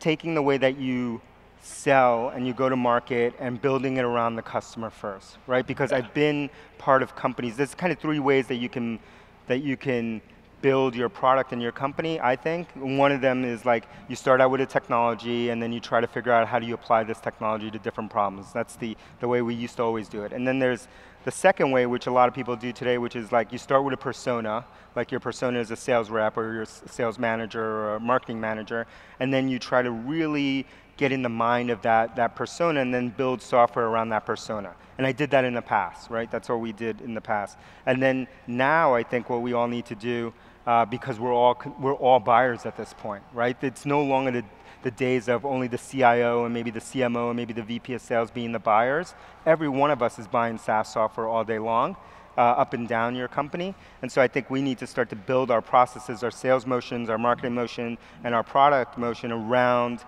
taking 0.00 0.34
the 0.34 0.42
way 0.42 0.56
that 0.56 0.78
you 0.78 1.20
sell 1.62 2.28
and 2.30 2.46
you 2.46 2.54
go 2.54 2.68
to 2.68 2.76
market 2.76 3.34
and 3.38 3.60
building 3.60 3.96
it 3.96 4.04
around 4.04 4.36
the 4.36 4.42
customer 4.42 4.88
first, 4.88 5.36
right? 5.46 5.66
Because 5.66 5.92
I've 5.92 6.14
been 6.14 6.48
part 6.78 7.02
of 7.02 7.16
companies. 7.16 7.56
There's 7.56 7.74
kind 7.74 7.92
of 7.92 7.98
three 7.98 8.20
ways 8.20 8.46
that 8.46 8.56
you 8.56 8.68
can 8.68 8.98
that 9.46 9.62
you 9.62 9.76
can 9.76 10.20
build 10.62 10.96
your 10.96 11.08
product 11.08 11.52
and 11.52 11.62
your 11.62 11.72
company, 11.72 12.18
I 12.20 12.34
think. 12.34 12.68
One 12.74 13.12
of 13.12 13.20
them 13.20 13.44
is 13.44 13.64
like 13.64 13.84
you 14.08 14.16
start 14.16 14.40
out 14.40 14.50
with 14.50 14.60
a 14.60 14.66
technology 14.66 15.50
and 15.50 15.62
then 15.62 15.72
you 15.72 15.80
try 15.80 16.00
to 16.00 16.06
figure 16.06 16.32
out 16.32 16.48
how 16.48 16.58
do 16.58 16.66
you 16.66 16.74
apply 16.74 17.04
this 17.04 17.20
technology 17.20 17.70
to 17.70 17.78
different 17.78 18.10
problems. 18.10 18.52
That's 18.52 18.76
the, 18.76 18.96
the 19.20 19.28
way 19.28 19.42
we 19.42 19.54
used 19.54 19.76
to 19.76 19.82
always 19.82 20.08
do 20.08 20.24
it. 20.24 20.32
And 20.32 20.46
then 20.48 20.58
there's 20.58 20.88
the 21.24 21.30
second 21.30 21.72
way, 21.72 21.86
which 21.86 22.06
a 22.06 22.10
lot 22.10 22.28
of 22.28 22.34
people 22.34 22.56
do 22.56 22.72
today, 22.72 22.98
which 22.98 23.16
is 23.16 23.32
like 23.32 23.52
you 23.52 23.58
start 23.58 23.84
with 23.84 23.94
a 23.94 23.96
persona, 23.96 24.64
like 24.94 25.10
your 25.10 25.20
persona 25.20 25.58
is 25.58 25.70
a 25.70 25.76
sales 25.76 26.08
rep 26.08 26.36
or 26.36 26.54
your 26.54 26.64
sales 26.64 27.18
manager 27.18 27.64
or 27.64 27.96
a 27.96 28.00
marketing 28.00 28.40
manager, 28.40 28.86
and 29.20 29.32
then 29.34 29.48
you 29.48 29.58
try 29.58 29.82
to 29.82 29.90
really 29.90 30.66
get 30.96 31.12
in 31.12 31.22
the 31.22 31.28
mind 31.28 31.70
of 31.70 31.82
that, 31.82 32.16
that 32.16 32.34
persona 32.34 32.80
and 32.80 32.92
then 32.92 33.10
build 33.10 33.42
software 33.42 33.86
around 33.86 34.08
that 34.10 34.24
persona. 34.24 34.74
And 34.98 35.06
I 35.06 35.12
did 35.12 35.30
that 35.30 35.44
in 35.44 35.54
the 35.54 35.62
past, 35.62 36.10
right? 36.10 36.30
That's 36.30 36.48
what 36.48 36.60
we 36.60 36.72
did 36.72 37.02
in 37.02 37.14
the 37.14 37.20
past. 37.20 37.58
And 37.84 38.02
then 38.02 38.26
now 38.46 38.94
I 38.94 39.02
think 39.02 39.28
what 39.28 39.42
we 39.42 39.52
all 39.52 39.68
need 39.68 39.84
to 39.86 39.94
do, 39.94 40.32
uh, 40.66 40.86
because 40.86 41.20
we're 41.20 41.34
all, 41.34 41.60
we're 41.78 41.94
all 41.94 42.18
buyers 42.18 42.64
at 42.64 42.76
this 42.76 42.94
point, 42.94 43.22
right? 43.34 43.56
It's 43.62 43.84
no 43.84 44.02
longer 44.02 44.30
the, 44.30 44.44
the 44.82 44.90
days 44.90 45.28
of 45.28 45.44
only 45.44 45.68
the 45.68 45.78
CIO 45.78 46.46
and 46.46 46.54
maybe 46.54 46.70
the 46.70 46.80
CMO 46.80 47.28
and 47.28 47.36
maybe 47.36 47.52
the 47.52 47.62
VP 47.62 47.92
of 47.94 48.00
sales 48.00 48.30
being 48.30 48.52
the 48.52 48.58
buyers. 48.58 49.14
Every 49.44 49.68
one 49.68 49.90
of 49.90 50.02
us 50.02 50.18
is 50.18 50.26
buying 50.26 50.56
SaaS 50.56 50.92
software 50.92 51.28
all 51.28 51.44
day 51.44 51.58
long. 51.58 51.96
Uh, 52.38 52.40
up 52.40 52.74
and 52.74 52.86
down 52.86 53.16
your 53.16 53.28
company. 53.28 53.74
And 54.02 54.12
so 54.12 54.20
I 54.20 54.28
think 54.28 54.50
we 54.50 54.60
need 54.60 54.76
to 54.80 54.86
start 54.86 55.08
to 55.08 55.16
build 55.16 55.50
our 55.50 55.62
processes, 55.62 56.22
our 56.22 56.30
sales 56.30 56.66
motions, 56.66 57.08
our 57.08 57.16
marketing 57.16 57.54
motion, 57.54 57.96
and 58.24 58.34
our 58.34 58.42
product 58.42 58.98
motion 58.98 59.32
around 59.32 60.04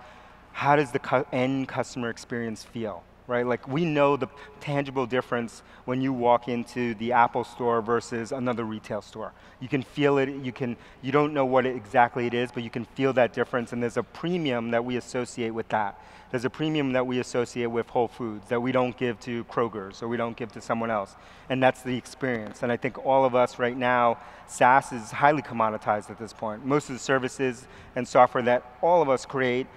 how 0.59 0.75
does 0.75 0.91
the 0.91 0.99
cu 0.99 1.23
end 1.31 1.69
customer 1.69 2.09
experience 2.09 2.63
feel? 2.63 3.01
Right, 3.27 3.45
like 3.45 3.67
we 3.67 3.85
know 3.85 4.17
the 4.17 4.27
tangible 4.59 5.05
difference 5.05 5.61
when 5.85 6.01
you 6.01 6.11
walk 6.11 6.47
into 6.47 6.95
the 6.95 7.11
Apple 7.13 7.43
store 7.43 7.79
versus 7.79 8.31
another 8.31 8.63
retail 8.63 9.03
store. 9.03 9.31
You 9.59 9.67
can 9.67 9.83
feel 9.83 10.17
it, 10.17 10.29
you, 10.29 10.51
can, 10.51 10.75
you 11.03 11.11
don't 11.11 11.31
know 11.31 11.45
what 11.45 11.67
it 11.67 11.75
exactly 11.75 12.25
it 12.25 12.33
is, 12.33 12.51
but 12.51 12.63
you 12.63 12.71
can 12.71 12.85
feel 12.85 13.13
that 13.13 13.31
difference 13.31 13.71
and 13.71 13.83
there's 13.83 13.97
a 13.97 14.03
premium 14.03 14.71
that 14.71 14.83
we 14.83 14.97
associate 14.97 15.51
with 15.51 15.69
that. 15.69 16.01
There's 16.31 16.45
a 16.45 16.49
premium 16.49 16.91
that 16.93 17.05
we 17.05 17.19
associate 17.19 17.67
with 17.67 17.87
Whole 17.87 18.07
Foods 18.07 18.49
that 18.49 18.61
we 18.61 18.71
don't 18.71 18.97
give 18.97 19.19
to 19.21 19.43
Kroger's 19.45 20.01
or 20.01 20.07
we 20.07 20.17
don't 20.17 20.35
give 20.35 20.51
to 20.53 20.61
someone 20.61 20.91
else. 20.91 21.15
And 21.49 21.61
that's 21.61 21.83
the 21.83 21.95
experience. 21.95 22.63
And 22.63 22.71
I 22.71 22.77
think 22.77 23.05
all 23.05 23.25
of 23.25 23.33
us 23.33 23.59
right 23.59 23.77
now, 23.77 24.17
SaaS 24.47 24.91
is 24.91 25.11
highly 25.11 25.43
commoditized 25.43 26.09
at 26.09 26.17
this 26.17 26.33
point. 26.33 26.65
Most 26.65 26.89
of 26.89 26.95
the 26.95 26.99
services 26.99 27.67
and 27.95 28.07
software 28.07 28.43
that 28.43 28.77
all 28.81 29.01
of 29.01 29.09
us 29.09 29.25
create 29.25 29.67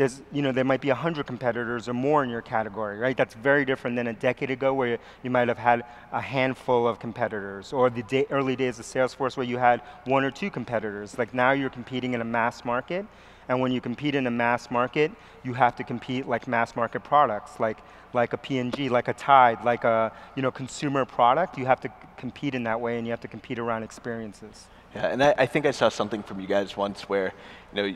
there's, 0.00 0.22
you 0.32 0.40
know, 0.40 0.50
there 0.50 0.64
might 0.64 0.80
be 0.80 0.88
100 0.88 1.26
competitors 1.26 1.86
or 1.86 1.92
more 1.92 2.24
in 2.24 2.30
your 2.30 2.40
category, 2.40 2.96
right? 2.96 3.14
That's 3.14 3.34
very 3.34 3.66
different 3.66 3.96
than 3.96 4.06
a 4.06 4.14
decade 4.14 4.50
ago 4.50 4.72
where 4.72 4.98
you 5.22 5.28
might 5.28 5.46
have 5.48 5.58
had 5.58 5.84
a 6.10 6.22
handful 6.22 6.88
of 6.88 6.98
competitors 6.98 7.70
or 7.70 7.90
the 7.90 8.02
day, 8.04 8.24
early 8.30 8.56
days 8.56 8.78
of 8.78 8.86
Salesforce 8.86 9.36
where 9.36 9.44
you 9.44 9.58
had 9.58 9.82
one 10.06 10.24
or 10.24 10.30
two 10.30 10.50
competitors. 10.50 11.18
Like 11.18 11.34
now 11.34 11.50
you're 11.50 11.68
competing 11.68 12.14
in 12.14 12.22
a 12.22 12.24
mass 12.24 12.64
market 12.64 13.04
and 13.50 13.60
when 13.60 13.72
you 13.72 13.82
compete 13.82 14.14
in 14.14 14.26
a 14.26 14.30
mass 14.30 14.70
market, 14.70 15.12
you 15.42 15.52
have 15.52 15.76
to 15.76 15.84
compete 15.84 16.26
like 16.26 16.48
mass 16.48 16.74
market 16.74 17.04
products, 17.04 17.60
like, 17.60 17.76
like 18.14 18.32
a 18.32 18.38
P&G, 18.38 18.88
like 18.88 19.08
a 19.08 19.12
Tide, 19.12 19.62
like 19.66 19.84
a 19.84 20.10
you 20.34 20.40
know, 20.40 20.50
consumer 20.50 21.04
product. 21.04 21.58
You 21.58 21.66
have 21.66 21.80
to 21.82 21.92
compete 22.16 22.54
in 22.54 22.64
that 22.64 22.80
way 22.80 22.96
and 22.96 23.06
you 23.06 23.10
have 23.10 23.20
to 23.20 23.28
compete 23.28 23.58
around 23.58 23.82
experiences. 23.82 24.64
Yeah, 24.94 25.08
and 25.08 25.22
I, 25.22 25.34
I 25.36 25.44
think 25.44 25.66
I 25.66 25.72
saw 25.72 25.90
something 25.90 26.22
from 26.22 26.40
you 26.40 26.46
guys 26.46 26.74
once 26.74 27.02
where 27.02 27.34
you 27.74 27.82
know, 27.82 27.94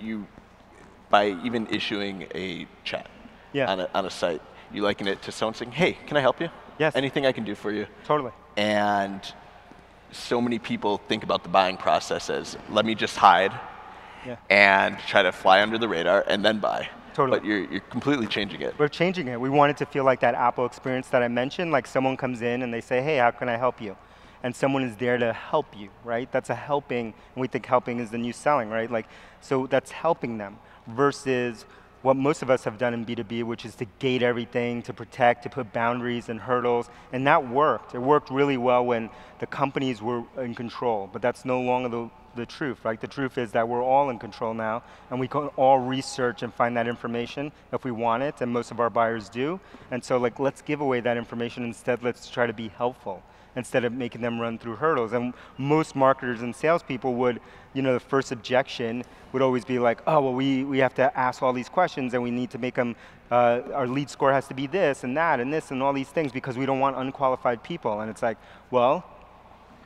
you 0.00 0.26
by 1.12 1.36
even 1.44 1.68
issuing 1.68 2.26
a 2.34 2.66
chat 2.82 3.06
yeah. 3.52 3.70
on, 3.70 3.78
a, 3.80 3.88
on 3.94 4.06
a 4.06 4.10
site. 4.10 4.42
You 4.72 4.82
liken 4.82 5.06
it 5.06 5.22
to 5.22 5.30
someone 5.30 5.54
saying, 5.54 5.72
hey, 5.72 5.92
can 6.06 6.16
I 6.16 6.20
help 6.20 6.40
you? 6.40 6.48
Yes. 6.78 6.96
Anything 6.96 7.26
I 7.26 7.32
can 7.32 7.44
do 7.44 7.54
for 7.54 7.70
you? 7.70 7.86
Totally. 8.04 8.32
And 8.56 9.20
so 10.10 10.40
many 10.40 10.58
people 10.58 10.98
think 11.08 11.22
about 11.22 11.42
the 11.42 11.50
buying 11.50 11.76
process 11.76 12.30
as 12.30 12.56
let 12.70 12.84
me 12.84 12.94
just 12.94 13.16
hide 13.16 13.52
Yeah. 14.26 14.36
and 14.48 14.98
try 15.06 15.22
to 15.22 15.32
fly 15.32 15.62
under 15.62 15.78
the 15.78 15.88
radar 15.88 16.24
and 16.26 16.42
then 16.44 16.58
buy. 16.58 16.88
Totally. 17.12 17.38
But 17.38 17.46
you're, 17.46 17.64
you're 17.70 17.80
completely 17.80 18.26
changing 18.26 18.62
it. 18.62 18.74
We're 18.78 18.88
changing 18.88 19.28
it. 19.28 19.38
We 19.38 19.50
want 19.50 19.70
it 19.70 19.76
to 19.78 19.86
feel 19.86 20.04
like 20.04 20.20
that 20.20 20.34
Apple 20.34 20.64
experience 20.64 21.08
that 21.08 21.22
I 21.22 21.28
mentioned, 21.28 21.70
like 21.70 21.86
someone 21.86 22.16
comes 22.16 22.40
in 22.40 22.62
and 22.62 22.72
they 22.72 22.80
say, 22.80 23.02
hey, 23.02 23.18
how 23.18 23.32
can 23.32 23.50
I 23.50 23.58
help 23.58 23.82
you? 23.82 23.96
And 24.42 24.56
someone 24.56 24.82
is 24.82 24.96
there 24.96 25.18
to 25.18 25.32
help 25.34 25.78
you, 25.78 25.90
right? 26.04 26.32
That's 26.32 26.50
a 26.50 26.54
helping, 26.54 27.06
and 27.34 27.40
we 27.42 27.48
think 27.48 27.66
helping 27.66 28.00
is 28.00 28.10
the 28.10 28.18
new 28.18 28.32
selling, 28.32 28.70
right? 28.70 28.90
Like, 28.90 29.06
so 29.40 29.66
that's 29.66 29.92
helping 29.92 30.38
them 30.38 30.58
versus 30.86 31.64
what 32.02 32.16
most 32.16 32.42
of 32.42 32.50
us 32.50 32.64
have 32.64 32.78
done 32.78 32.94
in 32.94 33.06
B2B, 33.06 33.44
which 33.44 33.64
is 33.64 33.76
to 33.76 33.84
gate 34.00 34.22
everything, 34.22 34.82
to 34.82 34.92
protect, 34.92 35.44
to 35.44 35.48
put 35.48 35.72
boundaries 35.72 36.28
and 36.28 36.40
hurdles, 36.40 36.90
and 37.12 37.26
that 37.26 37.48
worked. 37.48 37.94
It 37.94 38.00
worked 38.00 38.28
really 38.30 38.56
well 38.56 38.84
when 38.84 39.08
the 39.38 39.46
companies 39.46 40.02
were 40.02 40.24
in 40.36 40.54
control, 40.54 41.08
but 41.12 41.22
that's 41.22 41.44
no 41.44 41.60
longer 41.60 41.88
the, 41.88 42.10
the 42.34 42.46
truth, 42.46 42.84
right? 42.84 43.00
The 43.00 43.06
truth 43.06 43.38
is 43.38 43.52
that 43.52 43.68
we're 43.68 43.84
all 43.84 44.10
in 44.10 44.18
control 44.18 44.52
now, 44.52 44.82
and 45.10 45.20
we 45.20 45.28
can 45.28 45.46
all 45.56 45.78
research 45.78 46.42
and 46.42 46.52
find 46.52 46.76
that 46.76 46.88
information 46.88 47.52
if 47.72 47.84
we 47.84 47.92
want 47.92 48.24
it, 48.24 48.40
and 48.40 48.52
most 48.52 48.72
of 48.72 48.80
our 48.80 48.90
buyers 48.90 49.28
do. 49.28 49.60
And 49.92 50.04
so 50.04 50.18
like, 50.18 50.40
let's 50.40 50.60
give 50.60 50.80
away 50.80 51.00
that 51.00 51.16
information 51.16 51.62
instead, 51.62 52.02
let's 52.02 52.28
try 52.28 52.46
to 52.48 52.52
be 52.52 52.68
helpful 52.68 53.22
instead 53.56 53.84
of 53.84 53.92
making 53.92 54.20
them 54.20 54.40
run 54.40 54.58
through 54.58 54.76
hurdles. 54.76 55.12
And 55.12 55.34
most 55.58 55.94
marketers 55.94 56.42
and 56.42 56.54
salespeople 56.54 57.14
would, 57.14 57.40
you 57.74 57.82
know, 57.82 57.94
the 57.94 58.00
first 58.00 58.32
objection 58.32 59.04
would 59.32 59.42
always 59.42 59.64
be 59.64 59.78
like, 59.78 60.00
oh, 60.06 60.20
well, 60.20 60.34
we, 60.34 60.64
we 60.64 60.78
have 60.78 60.94
to 60.94 61.18
ask 61.18 61.42
all 61.42 61.52
these 61.52 61.68
questions 61.68 62.14
and 62.14 62.22
we 62.22 62.30
need 62.30 62.50
to 62.50 62.58
make 62.58 62.74
them, 62.74 62.96
uh, 63.30 63.60
our 63.72 63.86
lead 63.86 64.10
score 64.10 64.32
has 64.32 64.46
to 64.48 64.54
be 64.54 64.66
this 64.66 65.04
and 65.04 65.16
that 65.16 65.40
and 65.40 65.52
this 65.52 65.70
and 65.70 65.82
all 65.82 65.92
these 65.92 66.08
things 66.08 66.32
because 66.32 66.56
we 66.56 66.66
don't 66.66 66.80
want 66.80 66.96
unqualified 66.96 67.62
people. 67.62 68.00
And 68.00 68.10
it's 68.10 68.22
like, 68.22 68.38
well, 68.70 69.04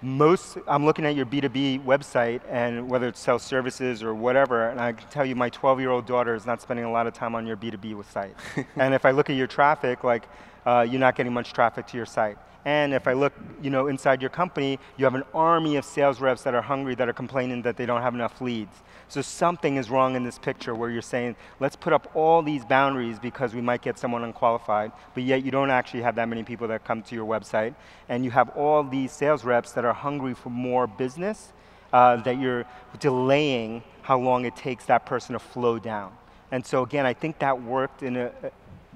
most, 0.02 0.58
I'm 0.68 0.84
looking 0.84 1.06
at 1.06 1.16
your 1.16 1.26
B2B 1.26 1.84
website 1.84 2.40
and 2.50 2.88
whether 2.88 3.08
it's 3.08 3.18
sales 3.18 3.42
services 3.42 4.02
or 4.02 4.14
whatever, 4.14 4.68
and 4.68 4.80
I 4.80 4.92
can 4.92 5.08
tell 5.08 5.24
you 5.24 5.34
my 5.34 5.48
12 5.48 5.80
year 5.80 5.90
old 5.90 6.06
daughter 6.06 6.34
is 6.34 6.46
not 6.46 6.60
spending 6.60 6.84
a 6.84 6.90
lot 6.90 7.06
of 7.06 7.14
time 7.14 7.34
on 7.34 7.46
your 7.46 7.56
B2B 7.56 8.04
site. 8.12 8.36
and 8.76 8.94
if 8.94 9.04
I 9.04 9.10
look 9.10 9.30
at 9.30 9.36
your 9.36 9.46
traffic, 9.46 10.04
like, 10.04 10.28
uh, 10.66 10.86
you're 10.88 11.00
not 11.00 11.14
getting 11.14 11.32
much 11.32 11.52
traffic 11.52 11.86
to 11.86 11.96
your 11.96 12.06
site. 12.06 12.36
And 12.66 12.92
if 12.92 13.06
I 13.06 13.12
look 13.12 13.32
you 13.62 13.70
know, 13.70 13.86
inside 13.86 14.20
your 14.20 14.28
company, 14.28 14.80
you 14.96 15.04
have 15.04 15.14
an 15.14 15.22
army 15.32 15.76
of 15.76 15.84
sales 15.84 16.20
reps 16.20 16.42
that 16.42 16.52
are 16.52 16.60
hungry 16.60 16.96
that 16.96 17.08
are 17.08 17.12
complaining 17.12 17.62
that 17.62 17.76
they 17.76 17.86
don't 17.86 18.02
have 18.02 18.12
enough 18.12 18.40
leads. 18.40 18.82
So 19.06 19.22
something 19.22 19.76
is 19.76 19.88
wrong 19.88 20.16
in 20.16 20.24
this 20.24 20.36
picture 20.36 20.74
where 20.74 20.90
you're 20.90 21.00
saying, 21.00 21.36
let's 21.60 21.76
put 21.76 21.92
up 21.92 22.10
all 22.12 22.42
these 22.42 22.64
boundaries 22.64 23.20
because 23.20 23.54
we 23.54 23.60
might 23.60 23.82
get 23.82 24.00
someone 24.00 24.24
unqualified, 24.24 24.90
but 25.14 25.22
yet 25.22 25.44
you 25.44 25.52
don't 25.52 25.70
actually 25.70 26.02
have 26.02 26.16
that 26.16 26.28
many 26.28 26.42
people 26.42 26.66
that 26.66 26.84
come 26.84 27.02
to 27.02 27.14
your 27.14 27.24
website. 27.24 27.76
And 28.08 28.24
you 28.24 28.32
have 28.32 28.48
all 28.50 28.82
these 28.82 29.12
sales 29.12 29.44
reps 29.44 29.70
that 29.72 29.84
are 29.84 29.94
hungry 29.94 30.34
for 30.34 30.50
more 30.50 30.88
business, 30.88 31.52
uh, 31.92 32.16
that 32.16 32.40
you're 32.40 32.64
delaying 32.98 33.84
how 34.02 34.18
long 34.18 34.44
it 34.44 34.56
takes 34.56 34.86
that 34.86 35.06
person 35.06 35.34
to 35.34 35.38
flow 35.38 35.78
down. 35.78 36.12
And 36.50 36.66
so 36.66 36.82
again, 36.82 37.06
I 37.06 37.14
think 37.14 37.38
that 37.38 37.62
worked 37.62 38.02
in 38.02 38.16
a, 38.16 38.32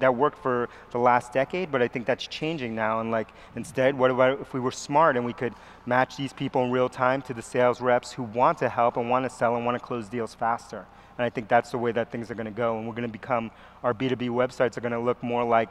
that 0.01 0.13
worked 0.15 0.37
for 0.37 0.69
the 0.91 0.97
last 0.99 1.33
decade, 1.33 1.71
but 1.71 1.81
I 1.81 1.87
think 1.87 2.05
that's 2.05 2.27
changing 2.27 2.75
now. 2.75 2.99
And 2.99 3.09
like 3.09 3.29
instead, 3.55 3.97
what 3.97 4.11
about 4.11 4.39
if 4.41 4.53
we 4.53 4.59
were 4.59 4.71
smart 4.71 5.15
and 5.15 5.25
we 5.25 5.33
could 5.33 5.53
match 5.85 6.17
these 6.17 6.33
people 6.33 6.63
in 6.63 6.71
real 6.71 6.89
time 6.89 7.21
to 7.23 7.33
the 7.33 7.41
sales 7.41 7.81
reps 7.81 8.11
who 8.11 8.23
want 8.23 8.57
to 8.59 8.69
help 8.69 8.97
and 8.97 9.09
want 9.09 9.25
to 9.25 9.29
sell 9.29 9.55
and 9.55 9.65
want 9.65 9.79
to 9.79 9.83
close 9.83 10.07
deals 10.07 10.35
faster? 10.35 10.85
And 11.17 11.25
I 11.25 11.29
think 11.29 11.47
that's 11.47 11.71
the 11.71 11.77
way 11.77 11.91
that 11.91 12.11
things 12.11 12.29
are 12.29 12.35
going 12.35 12.45
to 12.45 12.51
go. 12.51 12.77
And 12.77 12.87
we're 12.87 12.93
going 12.93 13.07
to 13.07 13.11
become, 13.11 13.51
our 13.83 13.93
B2B 13.93 14.29
websites 14.29 14.77
are 14.77 14.81
going 14.81 14.91
to 14.91 14.99
look 14.99 15.21
more 15.23 15.43
like, 15.43 15.69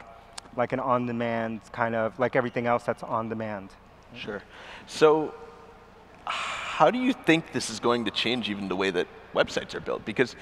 like 0.55 0.73
an 0.73 0.79
on-demand 0.79 1.61
kind 1.71 1.95
of, 1.95 2.17
like 2.19 2.35
everything 2.35 2.67
else 2.67 2.83
that's 2.83 3.03
on 3.03 3.29
demand. 3.29 3.69
Sure. 4.13 4.41
So 4.87 5.33
how 6.25 6.89
do 6.89 6.99
you 6.99 7.13
think 7.13 7.51
this 7.51 7.69
is 7.69 7.79
going 7.79 8.05
to 8.05 8.11
change 8.11 8.49
even 8.49 8.67
the 8.67 8.75
way 8.75 8.91
that 8.91 9.07
websites 9.33 9.75
are 9.75 9.79
built? 9.79 10.05
Because 10.05 10.35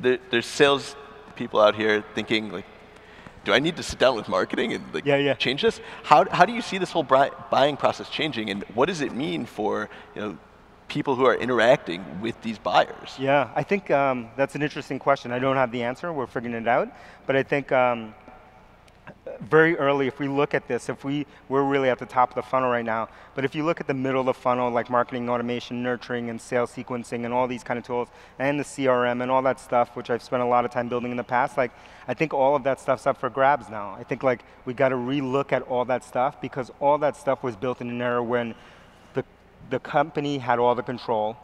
there, 0.00 0.18
there's 0.30 0.46
sales 0.46 0.96
people 1.36 1.60
out 1.60 1.74
here 1.74 2.04
thinking 2.14 2.50
like, 2.50 2.66
do 3.44 3.52
I 3.52 3.58
need 3.58 3.76
to 3.76 3.82
sit 3.82 3.98
down 3.98 4.16
with 4.16 4.28
marketing 4.28 4.72
and 4.72 4.94
like 4.94 5.04
yeah, 5.04 5.16
yeah. 5.16 5.34
change 5.34 5.62
this? 5.62 5.80
How, 6.02 6.24
how 6.30 6.44
do 6.44 6.52
you 6.52 6.62
see 6.62 6.78
this 6.78 6.90
whole 6.90 7.02
buying 7.02 7.76
process 7.76 8.08
changing 8.08 8.50
and 8.50 8.64
what 8.74 8.86
does 8.86 9.00
it 9.00 9.12
mean 9.14 9.46
for 9.46 9.88
you 10.14 10.20
know, 10.20 10.38
people 10.88 11.16
who 11.16 11.24
are 11.24 11.34
interacting 11.34 12.04
with 12.20 12.40
these 12.42 12.58
buyers? 12.58 13.16
Yeah, 13.18 13.50
I 13.54 13.62
think 13.62 13.90
um, 13.90 14.28
that's 14.36 14.54
an 14.54 14.62
interesting 14.62 14.98
question. 14.98 15.32
I 15.32 15.38
don't 15.38 15.56
have 15.56 15.72
the 15.72 15.82
answer, 15.82 16.12
we're 16.12 16.26
figuring 16.26 16.54
it 16.54 16.68
out, 16.68 16.88
but 17.26 17.36
I 17.36 17.42
think 17.42 17.72
um, 17.72 18.14
very 19.50 19.76
early, 19.76 20.06
if 20.06 20.18
we 20.18 20.28
look 20.28 20.54
at 20.54 20.68
this, 20.68 20.88
if 20.88 21.04
we, 21.04 21.26
we're 21.48 21.64
really 21.64 21.88
at 21.88 21.98
the 21.98 22.06
top 22.06 22.30
of 22.30 22.34
the 22.36 22.42
funnel 22.42 22.70
right 22.70 22.84
now, 22.84 23.08
but 23.34 23.44
if 23.44 23.54
you 23.54 23.64
look 23.64 23.80
at 23.80 23.86
the 23.86 23.94
middle 23.94 24.20
of 24.20 24.26
the 24.26 24.34
funnel, 24.34 24.70
like 24.70 24.88
marketing 24.88 25.28
automation, 25.28 25.82
nurturing, 25.82 26.30
and 26.30 26.40
sales 26.40 26.70
sequencing, 26.72 27.24
and 27.24 27.34
all 27.34 27.48
these 27.48 27.64
kind 27.64 27.78
of 27.78 27.84
tools, 27.84 28.08
and 28.38 28.58
the 28.58 28.64
CRM, 28.64 29.22
and 29.22 29.30
all 29.30 29.42
that 29.42 29.58
stuff, 29.58 29.96
which 29.96 30.10
I've 30.10 30.22
spent 30.22 30.42
a 30.42 30.46
lot 30.46 30.64
of 30.64 30.70
time 30.70 30.88
building 30.88 31.10
in 31.10 31.16
the 31.16 31.24
past, 31.24 31.56
like, 31.56 31.72
I 32.06 32.14
think 32.14 32.32
all 32.32 32.54
of 32.54 32.64
that 32.64 32.80
stuff's 32.80 33.06
up 33.06 33.18
for 33.18 33.30
grabs 33.30 33.68
now. 33.68 33.96
I 33.98 34.04
think 34.04 34.22
like, 34.22 34.44
we 34.64 34.74
got 34.74 34.90
to 34.90 34.96
relook 34.96 35.52
at 35.52 35.62
all 35.62 35.84
that 35.86 36.04
stuff, 36.04 36.40
because 36.40 36.70
all 36.80 36.98
that 36.98 37.16
stuff 37.16 37.42
was 37.42 37.56
built 37.56 37.80
in 37.80 37.90
an 37.90 38.00
era 38.00 38.22
when 38.22 38.54
the, 39.14 39.24
the 39.70 39.80
company 39.80 40.38
had 40.38 40.58
all 40.58 40.74
the 40.74 40.82
control, 40.82 41.36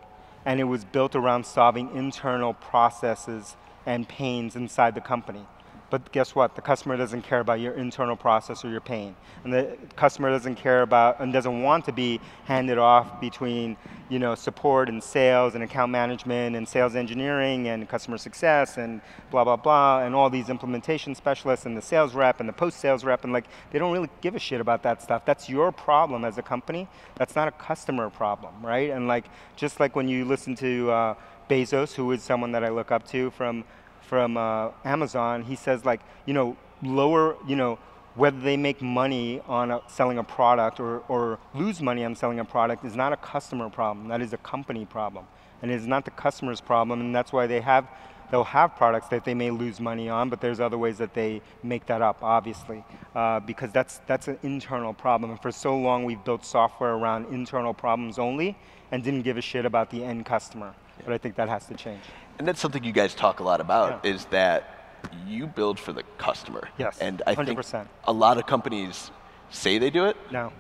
and 0.45 0.61
it 0.61 0.65
was 0.65 0.85
built 0.85 1.17
around 1.17 1.45
solving 1.45 1.95
internal 1.97 2.55
processes 2.55 3.57
and 3.87 4.09
pains 4.09 4.55
inside 4.55 4.95
the 4.95 5.01
company. 5.01 5.47
But 5.91 6.13
guess 6.13 6.35
what? 6.35 6.55
The 6.55 6.63
customer 6.63 6.97
doesn't 6.97 7.23
care 7.23 7.41
about 7.41 7.61
your 7.61 7.73
internal 7.73 8.17
process 8.17 8.65
or 8.65 8.69
your 8.69 8.81
pain. 8.81 9.17
And 9.45 9.53
the 9.53 9.77
customer 9.97 10.29
doesn't 10.29 10.57
care 10.57 10.83
about 10.83 11.21
and 11.21 11.33
doesn't 11.33 11.63
want 11.63 11.87
to 11.87 11.93
be 11.93 12.21
handed 12.45 12.77
off 12.77 13.21
between 13.21 13.77
you 14.09 14.19
know, 14.19 14.35
support 14.35 14.89
and 14.89 15.03
sales 15.03 15.55
and 15.55 15.63
account 15.63 15.93
management 15.93 16.57
and 16.57 16.67
sales 16.67 16.95
engineering 16.95 17.69
and 17.69 17.89
customer 17.89 18.17
success 18.17 18.79
and 18.79 19.01
blah, 19.31 19.45
blah, 19.45 19.57
blah, 19.57 20.03
and 20.03 20.15
all 20.15 20.31
these 20.31 20.49
implementation 20.49 21.15
specialists 21.15 21.67
and 21.67 21.77
the 21.77 21.83
sales 21.83 22.15
rep 22.15 22.41
and 22.41 22.49
the 22.49 22.53
post-sales 22.53 23.05
rep. 23.05 23.25
And 23.25 23.33
like, 23.33 23.47
they 23.71 23.79
don't 23.79 23.93
really 23.93 24.09
give 24.21 24.35
a 24.35 24.39
shit 24.39 24.61
about 24.61 24.83
that 24.83 25.03
stuff. 25.03 25.25
That's 25.25 25.49
your 25.49 25.73
problem 25.73 26.25
as 26.25 26.39
a 26.39 26.43
company. 26.43 26.89
That's 27.17 27.37
not 27.37 27.49
a 27.49 27.53
customer 27.53 28.09
problem, 28.11 28.55
right? 28.65 28.91
And 28.91 29.09
like, 29.09 29.27
just 29.57 29.81
like 29.81 29.95
when 29.95 30.09
you 30.09 30.25
listen 30.25 30.55
to 30.57 30.91
uh, 30.91 31.15
Bezos, 31.49 31.95
who 31.95 32.11
is 32.13 32.23
someone 32.23 32.53
that 32.53 32.65
I 32.65 32.69
look 32.69 32.91
up 32.91 33.07
to 33.09 33.31
from 33.31 33.65
from 34.03 34.37
uh, 34.37 34.71
Amazon, 34.85 35.43
he 35.43 35.57
says 35.57 35.85
like, 35.85 36.01
you 36.27 36.35
know, 36.35 36.57
lower, 36.83 37.37
you 37.47 37.57
know, 37.57 37.79
whether 38.15 38.41
they 38.41 38.57
make 38.57 38.83
money 38.83 39.41
on 39.47 39.71
a, 39.71 39.81
selling 39.87 40.19
a 40.19 40.25
product 40.25 40.81
or, 40.81 41.01
or 41.09 41.39
lose 41.55 41.81
money 41.81 42.05
on 42.05 42.17
selling 42.17 42.41
a 42.41 42.45
product 42.45 42.85
is 42.85 42.97
not 42.97 43.13
a 43.13 43.17
customer 43.17 43.71
problem, 43.71 44.09
that 44.09 44.21
is 44.21 44.33
a 44.33 44.39
company 44.39 44.85
problem. 44.85 45.25
And 45.63 45.71
it 45.71 45.75
is 45.75 45.87
not 45.87 46.05
the 46.05 46.11
customer's 46.11 46.61
problem, 46.61 47.01
and 47.01 47.15
that's 47.15 47.33
why 47.33 47.47
they 47.47 47.61
have, 47.61 47.87
they'll 48.31 48.45
have 48.45 48.77
products 48.77 49.09
that 49.09 49.25
they 49.25 49.35
may 49.35 49.51
lose 49.51 49.79
money 49.81 50.09
on, 50.09 50.31
but 50.31 50.41
there's 50.41 50.59
other 50.59 50.79
ways 50.79 50.99
that 50.99 51.15
they 51.15 51.43
make 51.63 51.87
that 51.87 52.03
up, 52.03 52.19
obviously, 52.23 52.85
uh, 53.15 53.41
because 53.41 53.71
that's, 53.73 54.01
that's 54.07 54.27
an 54.27 54.39
internal 54.43 54.93
problem. 54.93 55.31
And 55.31 55.41
for 55.41 55.53
so 55.53 55.77
long, 55.77 56.05
we've 56.05 56.23
built 56.25 56.45
software 56.45 56.95
around 56.95 57.33
internal 57.33 57.75
problems 57.75 58.19
only 58.19 58.57
and 58.91 59.03
didn't 59.05 59.23
give 59.23 59.37
a 59.37 59.43
shit 59.43 59.65
about 59.65 59.91
the 59.91 60.05
end 60.05 60.27
customer. 60.27 60.75
But 61.05 61.13
I 61.13 61.19
think 61.19 61.37
that 61.37 61.49
has 61.49 61.67
to 61.67 61.75
change. 61.75 62.03
And 62.39 62.47
that's 62.47 62.61
something 62.61 62.85
you 62.85 62.93
guys 62.93 63.15
talk 63.15 63.41
a 63.41 63.43
lot 63.43 63.61
about 63.61 64.01
yeah. 64.05 64.11
is 64.13 64.25
that 64.27 64.79
you 65.27 65.47
build 65.47 65.79
for 65.79 65.93
the 65.93 66.03
customer. 66.19 66.69
Yes, 66.79 66.99
and 66.99 67.23
I 67.27 67.35
100%. 67.35 67.65
think 67.65 67.89
a 68.05 68.13
lot 68.13 68.39
of 68.39 68.47
companies 68.47 69.11
say 69.51 69.79
they 69.79 69.91
do 69.91 70.07
it. 70.07 70.17
No. 70.31 70.53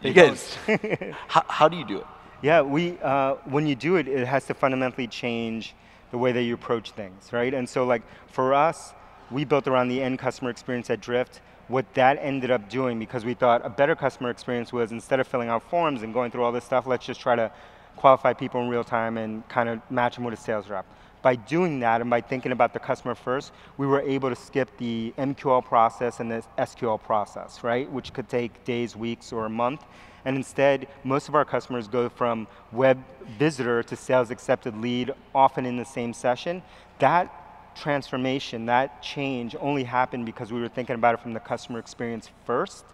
You 0.00 0.12
guys, 0.12 0.56
how, 1.28 1.44
how, 1.48 1.68
do 1.68 1.76
you 1.76 1.86
do 1.86 1.98
it? 1.98 2.06
Yeah, 2.42 2.62
we, 2.62 2.98
uh, 2.98 3.34
when 3.44 3.66
you 3.68 3.76
do 3.76 3.96
it, 3.96 4.08
it 4.08 4.26
has 4.26 4.46
to 4.46 4.54
fundamentally 4.54 5.06
change 5.06 5.76
the 6.10 6.18
way 6.18 6.32
that 6.32 6.42
you 6.42 6.54
approach 6.54 6.90
things, 6.90 7.32
right? 7.32 7.54
And 7.54 7.68
so 7.68 7.84
like 7.84 8.02
for 8.26 8.52
us, 8.52 8.94
we 9.30 9.44
built 9.44 9.68
around 9.68 9.88
the 9.88 10.02
end 10.02 10.18
customer 10.18 10.50
experience 10.50 10.90
at 10.90 11.00
Drift. 11.00 11.40
What 11.68 11.94
that 11.94 12.18
ended 12.20 12.50
up 12.50 12.68
doing, 12.68 12.98
because 12.98 13.24
we 13.24 13.34
thought 13.34 13.64
a 13.64 13.70
better 13.70 13.94
customer 13.94 14.28
experience 14.30 14.72
was 14.72 14.90
instead 14.90 15.20
of 15.20 15.28
filling 15.28 15.48
out 15.48 15.62
forms 15.70 16.02
and 16.02 16.12
going 16.12 16.32
through 16.32 16.42
all 16.42 16.52
this 16.52 16.64
stuff, 16.64 16.86
let's 16.86 17.06
just 17.06 17.20
try 17.20 17.36
to 17.36 17.52
qualify 17.96 18.32
people 18.32 18.60
in 18.60 18.68
real 18.68 18.82
time 18.84 19.16
and 19.16 19.48
kind 19.48 19.68
of 19.68 19.78
match 19.88 20.16
them 20.16 20.24
with 20.24 20.34
a 20.34 20.36
sales 20.36 20.68
rep 20.68 20.84
by 21.22 21.36
doing 21.36 21.80
that 21.80 22.00
and 22.00 22.10
by 22.10 22.20
thinking 22.20 22.52
about 22.52 22.72
the 22.72 22.80
customer 22.80 23.14
first, 23.14 23.52
we 23.78 23.86
were 23.86 24.00
able 24.00 24.28
to 24.28 24.36
skip 24.36 24.76
the 24.76 25.14
MQL 25.16 25.64
process 25.64 26.20
and 26.20 26.30
the 26.30 26.42
SQL 26.58 27.00
process, 27.00 27.62
right? 27.62 27.90
Which 27.90 28.12
could 28.12 28.28
take 28.28 28.64
days, 28.64 28.96
weeks, 28.96 29.32
or 29.32 29.46
a 29.46 29.50
month. 29.50 29.84
And 30.24 30.36
instead, 30.36 30.88
most 31.04 31.28
of 31.28 31.34
our 31.34 31.44
customers 31.44 31.88
go 31.88 32.08
from 32.08 32.46
web 32.70 33.02
visitor 33.38 33.82
to 33.84 33.96
sales 33.96 34.30
accepted 34.30 34.76
lead, 34.76 35.12
often 35.34 35.64
in 35.64 35.76
the 35.76 35.84
same 35.84 36.12
session. 36.12 36.62
That 36.98 37.74
transformation, 37.74 38.66
that 38.66 39.02
change 39.02 39.56
only 39.58 39.84
happened 39.84 40.26
because 40.26 40.52
we 40.52 40.60
were 40.60 40.68
thinking 40.68 40.94
about 40.94 41.14
it 41.14 41.20
from 41.20 41.32
the 41.32 41.40
customer 41.40 41.78
experience 41.78 42.30
first. 42.44 42.84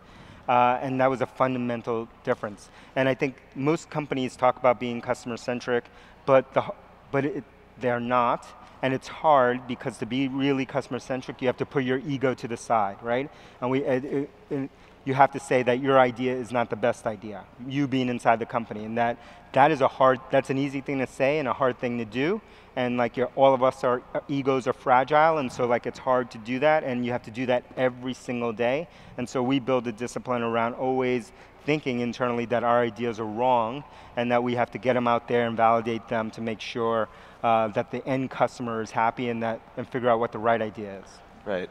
Uh, 0.48 0.78
and 0.80 0.98
that 1.00 1.10
was 1.10 1.20
a 1.20 1.26
fundamental 1.26 2.08
difference. 2.24 2.70
And 2.96 3.06
I 3.06 3.14
think 3.14 3.36
most 3.54 3.90
companies 3.90 4.34
talk 4.34 4.56
about 4.56 4.80
being 4.80 5.02
customer 5.02 5.36
centric, 5.36 5.84
but, 6.24 6.54
the, 6.54 6.64
but 7.10 7.26
it, 7.26 7.44
they're 7.80 8.00
not, 8.00 8.46
and 8.82 8.94
it's 8.94 9.08
hard 9.08 9.66
because 9.66 9.98
to 9.98 10.06
be 10.06 10.28
really 10.28 10.64
customer 10.64 10.98
centric, 10.98 11.42
you 11.42 11.48
have 11.48 11.56
to 11.56 11.66
put 11.66 11.84
your 11.84 11.98
ego 12.06 12.34
to 12.34 12.48
the 12.48 12.56
side, 12.56 12.96
right? 13.02 13.30
And 13.60 13.70
we, 13.70 13.82
it, 13.84 14.30
it, 14.50 14.70
you 15.04 15.14
have 15.14 15.32
to 15.32 15.40
say 15.40 15.62
that 15.62 15.80
your 15.80 15.98
idea 15.98 16.34
is 16.34 16.52
not 16.52 16.68
the 16.70 16.76
best 16.76 17.06
idea. 17.06 17.44
You 17.66 17.88
being 17.88 18.08
inside 18.08 18.38
the 18.38 18.46
company, 18.46 18.84
and 18.84 18.98
that 18.98 19.18
that 19.52 19.70
is 19.70 19.80
a 19.80 19.88
hard. 19.88 20.20
That's 20.30 20.50
an 20.50 20.58
easy 20.58 20.80
thing 20.80 20.98
to 20.98 21.06
say 21.06 21.38
and 21.38 21.48
a 21.48 21.52
hard 21.52 21.78
thing 21.78 21.98
to 21.98 22.04
do. 22.04 22.40
And 22.76 22.96
like 22.96 23.16
you're, 23.16 23.30
all 23.34 23.54
of 23.54 23.62
us, 23.62 23.82
our 23.82 24.02
uh, 24.14 24.20
egos 24.28 24.66
are 24.66 24.72
fragile, 24.72 25.38
and 25.38 25.50
so 25.50 25.66
like 25.66 25.86
it's 25.86 25.98
hard 25.98 26.30
to 26.32 26.38
do 26.38 26.58
that, 26.58 26.84
and 26.84 27.04
you 27.06 27.12
have 27.12 27.22
to 27.22 27.30
do 27.30 27.46
that 27.46 27.64
every 27.76 28.14
single 28.14 28.52
day. 28.52 28.86
And 29.16 29.28
so 29.28 29.42
we 29.42 29.58
build 29.58 29.86
a 29.86 29.92
discipline 29.92 30.42
around 30.42 30.74
always 30.74 31.32
thinking 31.68 32.00
internally 32.00 32.46
that 32.46 32.64
our 32.64 32.80
ideas 32.80 33.20
are 33.20 33.26
wrong, 33.26 33.84
and 34.16 34.32
that 34.32 34.42
we 34.42 34.54
have 34.54 34.70
to 34.70 34.78
get 34.78 34.94
them 34.94 35.06
out 35.06 35.28
there 35.28 35.46
and 35.46 35.54
validate 35.54 36.08
them 36.08 36.30
to 36.30 36.40
make 36.40 36.62
sure 36.62 37.10
uh, 37.42 37.68
that 37.68 37.90
the 37.90 38.00
end 38.08 38.30
customer 38.30 38.80
is 38.80 38.90
happy 38.90 39.28
and 39.28 39.42
that 39.42 39.60
and 39.76 39.86
figure 39.86 40.08
out 40.08 40.18
what 40.18 40.32
the 40.32 40.38
right 40.38 40.62
idea 40.62 40.98
is. 40.98 41.08
Right. 41.44 41.68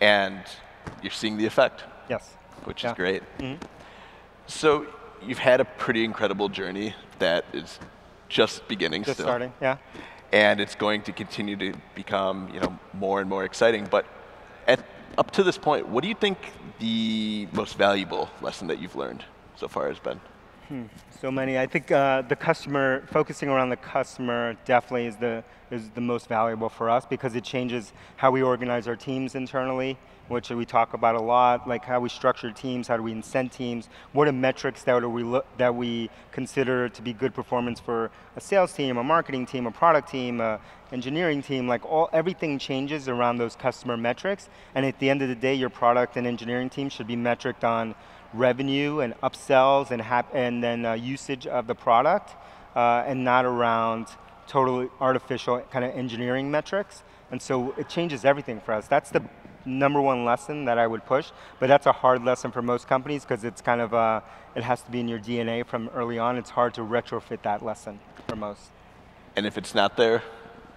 And 0.00 0.40
you're 1.02 1.12
seeing 1.12 1.36
the 1.36 1.46
effect. 1.46 1.84
Yes. 2.10 2.34
Which 2.64 2.82
yeah. 2.82 2.90
is 2.90 2.96
great. 2.96 3.22
Mm 3.38 3.44
-hmm. 3.44 3.58
So 4.46 4.68
you've 5.26 5.44
had 5.50 5.60
a 5.60 5.66
pretty 5.84 6.02
incredible 6.04 6.48
journey 6.48 6.94
that 7.18 7.44
is 7.52 7.78
just 8.28 8.66
beginning 8.68 9.04
just 9.04 9.14
still. 9.14 9.26
starting, 9.26 9.52
yeah. 9.60 9.76
And 10.32 10.60
it's 10.60 10.76
going 10.78 11.04
to 11.04 11.12
continue 11.12 11.56
to 11.56 11.78
become, 11.94 12.48
you 12.54 12.60
know, 12.60 12.72
more 12.92 13.20
and 13.20 13.28
more 13.30 13.44
exciting. 13.44 13.88
But 13.90 14.04
at, 14.66 14.80
up 15.18 15.30
to 15.32 15.42
this 15.42 15.58
point, 15.58 15.88
what 15.88 16.02
do 16.02 16.08
you 16.08 16.14
think 16.14 16.38
the 16.78 17.48
most 17.52 17.76
valuable 17.76 18.30
lesson 18.40 18.68
that 18.68 18.80
you've 18.80 18.96
learned 18.96 19.24
so 19.56 19.68
far 19.68 19.88
has 19.88 19.98
been? 19.98 20.20
So 21.20 21.30
many. 21.30 21.58
I 21.58 21.66
think 21.66 21.92
uh, 21.92 22.22
the 22.22 22.34
customer, 22.34 23.04
focusing 23.12 23.48
around 23.48 23.70
the 23.70 23.76
customer 23.76 24.56
definitely 24.64 25.06
is 25.06 25.16
the, 25.16 25.44
is 25.70 25.90
the 25.90 26.00
most 26.00 26.28
valuable 26.28 26.68
for 26.68 26.90
us 26.90 27.06
because 27.06 27.36
it 27.36 27.44
changes 27.44 27.92
how 28.16 28.30
we 28.30 28.42
organize 28.42 28.88
our 28.88 28.96
teams 28.96 29.34
internally, 29.34 29.96
which 30.28 30.50
we 30.50 30.64
talk 30.64 30.94
about 30.94 31.14
a 31.14 31.20
lot, 31.20 31.68
like 31.68 31.84
how 31.84 32.00
we 32.00 32.08
structure 32.08 32.50
teams, 32.50 32.88
how 32.88 32.96
do 32.96 33.02
we 33.02 33.12
incent 33.12 33.52
teams, 33.52 33.88
what 34.12 34.26
are 34.26 34.32
metrics 34.32 34.82
that 34.82 35.08
we, 35.08 35.22
look, 35.22 35.46
that 35.58 35.74
we 35.74 36.10
consider 36.32 36.88
to 36.88 37.02
be 37.02 37.12
good 37.12 37.34
performance 37.34 37.78
for 37.78 38.10
a 38.36 38.40
sales 38.40 38.72
team, 38.72 38.96
a 38.96 39.04
marketing 39.04 39.46
team, 39.46 39.66
a 39.66 39.70
product 39.70 40.08
team, 40.10 40.40
a 40.40 40.58
engineering 40.90 41.42
team, 41.42 41.68
like 41.68 41.84
all, 41.84 42.08
everything 42.12 42.58
changes 42.58 43.08
around 43.08 43.38
those 43.38 43.56
customer 43.56 43.96
metrics, 43.96 44.48
and 44.74 44.84
at 44.84 44.98
the 44.98 45.08
end 45.08 45.22
of 45.22 45.28
the 45.28 45.34
day, 45.34 45.54
your 45.54 45.70
product 45.70 46.16
and 46.16 46.26
engineering 46.26 46.68
team 46.68 46.88
should 46.88 47.06
be 47.06 47.16
metriced 47.16 47.64
on 47.64 47.94
revenue 48.34 49.00
and 49.00 49.14
upsells 49.20 49.90
and, 49.90 50.02
and 50.32 50.62
then 50.62 50.84
uh, 50.84 50.92
usage 50.94 51.46
of 51.46 51.66
the 51.66 51.74
product 51.74 52.34
uh, 52.74 53.04
and 53.06 53.24
not 53.24 53.44
around 53.44 54.06
totally 54.46 54.88
artificial 55.00 55.60
kind 55.70 55.84
of 55.84 55.94
engineering 55.94 56.50
metrics. 56.50 57.02
And 57.30 57.40
so 57.40 57.74
it 57.78 57.88
changes 57.88 58.24
everything 58.24 58.60
for 58.60 58.74
us. 58.74 58.86
That's 58.86 59.10
the 59.10 59.22
number 59.64 60.00
one 60.00 60.24
lesson 60.24 60.64
that 60.64 60.78
I 60.78 60.86
would 60.86 61.04
push, 61.06 61.30
but 61.60 61.68
that's 61.68 61.86
a 61.86 61.92
hard 61.92 62.24
lesson 62.24 62.50
for 62.50 62.62
most 62.62 62.88
companies 62.88 63.22
because 63.22 63.44
it's 63.44 63.60
kind 63.60 63.80
of, 63.80 63.94
uh, 63.94 64.20
it 64.54 64.62
has 64.62 64.82
to 64.82 64.90
be 64.90 65.00
in 65.00 65.08
your 65.08 65.20
DNA 65.20 65.64
from 65.64 65.88
early 65.94 66.18
on. 66.18 66.36
It's 66.36 66.50
hard 66.50 66.74
to 66.74 66.80
retrofit 66.82 67.42
that 67.42 67.64
lesson 67.64 68.00
for 68.28 68.36
most. 68.36 68.70
And 69.36 69.46
if 69.46 69.56
it's 69.56 69.74
not 69.74 69.96
there, 69.96 70.22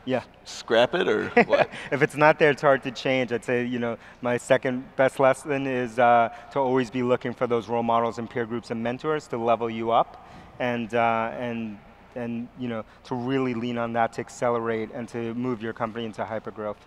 yeah. 0.05 0.23
Scrap 0.43 0.93
it 0.95 1.07
or 1.07 1.29
what? 1.45 1.69
if 1.91 2.01
it's 2.01 2.15
not 2.15 2.39
there, 2.39 2.51
it's 2.51 2.61
hard 2.61 2.83
to 2.83 2.91
change. 2.91 3.31
I'd 3.31 3.43
say, 3.43 3.65
you 3.65 3.79
know, 3.79 3.97
my 4.21 4.37
second 4.37 4.95
best 4.95 5.19
lesson 5.19 5.65
is 5.67 5.99
uh, 5.99 6.29
to 6.51 6.59
always 6.59 6.89
be 6.89 7.03
looking 7.03 7.33
for 7.33 7.47
those 7.47 7.67
role 7.67 7.83
models 7.83 8.19
and 8.19 8.29
peer 8.29 8.45
groups 8.45 8.71
and 8.71 8.81
mentors 8.81 9.27
to 9.27 9.37
level 9.37 9.69
you 9.69 9.91
up, 9.91 10.27
and 10.59 10.93
uh, 10.93 11.31
and 11.37 11.79
and 12.15 12.47
you 12.59 12.67
know 12.67 12.85
to 13.05 13.15
really 13.15 13.53
lean 13.53 13.77
on 13.77 13.93
that 13.93 14.13
to 14.13 14.21
accelerate 14.21 14.89
and 14.93 15.09
to 15.09 15.33
move 15.33 15.61
your 15.61 15.73
company 15.73 16.05
into 16.05 16.23
hypergrowth. 16.23 16.77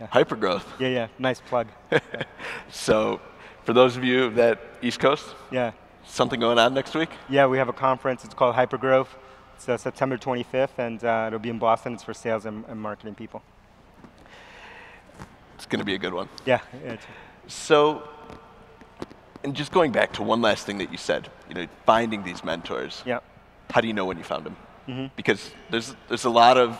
Yeah. 0.00 0.06
Hypergrowth. 0.08 0.64
Yeah, 0.78 0.88
yeah. 0.88 1.06
Nice 1.18 1.40
plug. 1.40 1.68
so, 2.70 3.20
for 3.64 3.72
those 3.72 3.96
of 3.96 4.04
you 4.04 4.30
that 4.30 4.60
East 4.82 5.00
Coast. 5.00 5.34
Yeah. 5.50 5.72
Something 6.04 6.40
going 6.40 6.58
on 6.58 6.72
next 6.72 6.94
week? 6.94 7.10
Yeah, 7.28 7.46
we 7.46 7.58
have 7.58 7.68
a 7.68 7.72
conference. 7.72 8.24
It's 8.24 8.32
called 8.32 8.54
Hypergrowth. 8.54 9.08
It's 9.58 9.68
uh, 9.68 9.76
September 9.76 10.16
25th, 10.16 10.78
and 10.78 11.02
uh, 11.02 11.24
it'll 11.26 11.40
be 11.40 11.48
in 11.48 11.58
Boston. 11.58 11.94
It's 11.94 12.04
for 12.04 12.14
sales 12.14 12.46
and, 12.46 12.64
and 12.68 12.80
marketing 12.80 13.16
people. 13.16 13.42
It's 15.56 15.66
going 15.66 15.80
to 15.80 15.84
be 15.84 15.94
a 15.94 15.98
good 15.98 16.14
one. 16.14 16.28
Yeah. 16.46 16.60
so, 17.48 18.08
and 19.42 19.56
just 19.56 19.72
going 19.72 19.90
back 19.90 20.12
to 20.12 20.22
one 20.22 20.40
last 20.40 20.64
thing 20.64 20.78
that 20.78 20.92
you 20.92 20.96
said, 20.96 21.28
you 21.48 21.56
know, 21.56 21.66
finding 21.84 22.22
these 22.22 22.44
mentors. 22.44 23.02
Yeah. 23.04 23.18
How 23.70 23.80
do 23.80 23.88
you 23.88 23.94
know 23.94 24.04
when 24.04 24.16
you 24.16 24.22
found 24.22 24.46
them? 24.46 24.56
Mm 24.86 24.94
-hmm. 24.94 25.10
Because 25.16 25.50
there's 25.70 25.96
there's 26.06 26.26
a 26.26 26.30
lot 26.30 26.56
of 26.56 26.78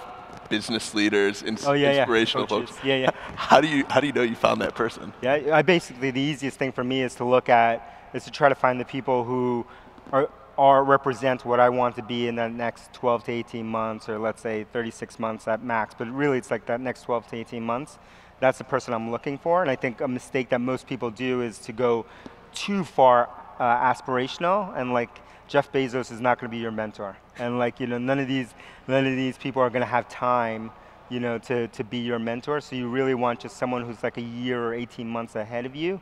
business 0.49 0.95
leaders, 0.95 1.43
ins 1.43 1.67
oh, 1.67 1.75
yeah, 1.75 1.95
inspirational 1.95 2.47
yeah. 2.47 2.59
folks. 2.59 2.85
Yeah, 2.85 3.01
yeah. 3.01 3.11
How 3.51 3.61
do 3.61 3.67
you 3.67 3.85
how 3.89 4.01
do 4.01 4.07
you 4.07 4.13
know 4.13 4.25
you 4.25 4.37
found 4.37 4.61
that 4.61 4.75
person? 4.75 5.13
Yeah, 5.23 5.61
I 5.61 5.63
basically 5.63 6.13
the 6.13 6.31
easiest 6.33 6.59
thing 6.59 6.73
for 6.73 6.85
me 6.85 7.05
is 7.05 7.15
to 7.15 7.25
look 7.25 7.49
at 7.49 7.81
is 8.15 8.25
to 8.25 8.31
try 8.31 8.49
to 8.49 8.55
find 8.55 8.79
the 8.79 8.91
people 8.97 9.25
who 9.25 9.65
are 10.13 10.29
or 10.59 10.83
represent 10.83 11.45
what 11.45 11.61
I 11.61 11.69
want 11.69 11.95
to 11.97 12.03
be 12.03 12.27
in 12.27 12.35
the 12.35 12.49
next 12.49 12.93
12 12.93 13.25
to 13.25 13.33
18 13.33 13.65
months, 13.65 14.09
or 14.09 14.19
let's 14.19 14.43
say 14.43 14.65
36 14.73 15.21
months 15.21 15.47
at 15.47 15.63
max. 15.63 15.95
But 15.97 16.09
really, 16.09 16.37
it's 16.37 16.51
like 16.51 16.67
that 16.67 16.81
next 16.81 17.03
12 17.03 17.29
to 17.29 17.37
18 17.37 17.63
months. 17.63 17.99
That's 18.41 18.59
the 18.59 18.65
person 18.65 18.93
I'm 18.93 19.13
looking 19.13 19.39
for. 19.39 19.63
And 19.63 19.71
I 19.71 19.77
think 19.77 20.01
a 20.01 20.09
mistake 20.09 20.49
that 20.49 20.61
most 20.61 20.89
people 20.89 21.11
do 21.11 21.43
is 21.43 21.59
to 21.61 21.73
go 21.73 22.07
too 22.53 22.83
far 22.83 23.31
uh, 23.61 23.63
aspirational 23.63 24.77
and 24.77 24.93
like 24.93 25.21
Jeff 25.47 25.73
Bezos 25.73 26.11
is 26.13 26.21
not 26.21 26.41
going 26.41 26.51
to 26.51 26.55
be 26.55 26.61
your 26.61 26.73
mentor. 26.73 27.17
And 27.39 27.59
like, 27.59 27.79
you 27.79 27.87
know, 27.87 27.99
none 27.99 28.19
of 28.19 28.27
these, 28.27 28.53
none 28.89 29.07
of 29.07 29.15
these 29.15 29.39
people 29.39 29.63
are 29.63 29.71
going 29.71 29.83
to 29.83 29.87
have 29.87 30.09
time 30.09 30.73
you 31.09 31.21
know, 31.21 31.39
to, 31.39 31.69
to 31.69 31.85
be 31.85 31.99
your 31.99 32.19
mentor. 32.19 32.61
So 32.61 32.77
you 32.77 32.89
really 32.89 33.15
want 33.15 33.41
just 33.41 33.57
someone 33.57 33.85
who's 33.85 34.03
like 34.03 34.17
a 34.17 34.23
year 34.23 34.63
or 34.63 34.75
18 34.75 35.09
months 35.09 35.37
ahead 35.37 35.67
of 35.67 35.75
you, 35.75 36.01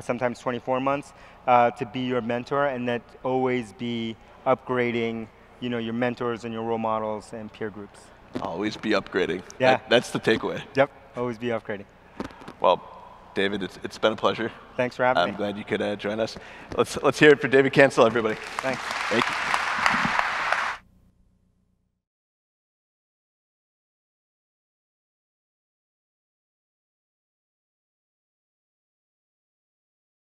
sometimes 0.00 0.38
24 0.38 0.80
months, 0.80 1.12
uh, 1.46 1.70
to 1.72 1.86
be 1.86 2.00
your 2.00 2.20
mentor 2.20 2.66
and 2.66 2.88
that 2.88 3.02
always 3.22 3.72
be 3.74 4.16
upgrading 4.46 5.26
you 5.60 5.68
know, 5.68 5.78
your 5.78 5.92
mentors 5.92 6.44
and 6.44 6.52
your 6.52 6.62
role 6.62 6.78
models 6.78 7.32
and 7.32 7.52
peer 7.52 7.70
groups. 7.70 8.00
Always 8.42 8.76
be 8.76 8.90
upgrading. 8.90 9.42
Yeah. 9.58 9.76
That, 9.76 9.90
that's 9.90 10.10
the 10.10 10.20
takeaway. 10.20 10.62
Yep, 10.74 10.90
always 11.16 11.38
be 11.38 11.48
upgrading. 11.48 11.84
Well, 12.60 12.82
David, 13.34 13.62
it's, 13.62 13.78
it's 13.84 13.98
been 13.98 14.12
a 14.12 14.16
pleasure. 14.16 14.50
Thanks 14.76 14.96
for 14.96 15.04
having 15.04 15.22
I'm 15.22 15.28
me. 15.28 15.32
I'm 15.32 15.36
glad 15.36 15.58
you 15.58 15.64
could 15.64 15.82
uh, 15.82 15.96
join 15.96 16.20
us. 16.20 16.36
Let's, 16.76 17.00
let's 17.02 17.18
hear 17.18 17.30
it 17.30 17.40
for 17.40 17.48
David 17.48 17.72
Cancel, 17.72 18.06
everybody. 18.06 18.36
Thanks. 18.58 18.82
Thank 18.82 19.24
you. 19.28 19.59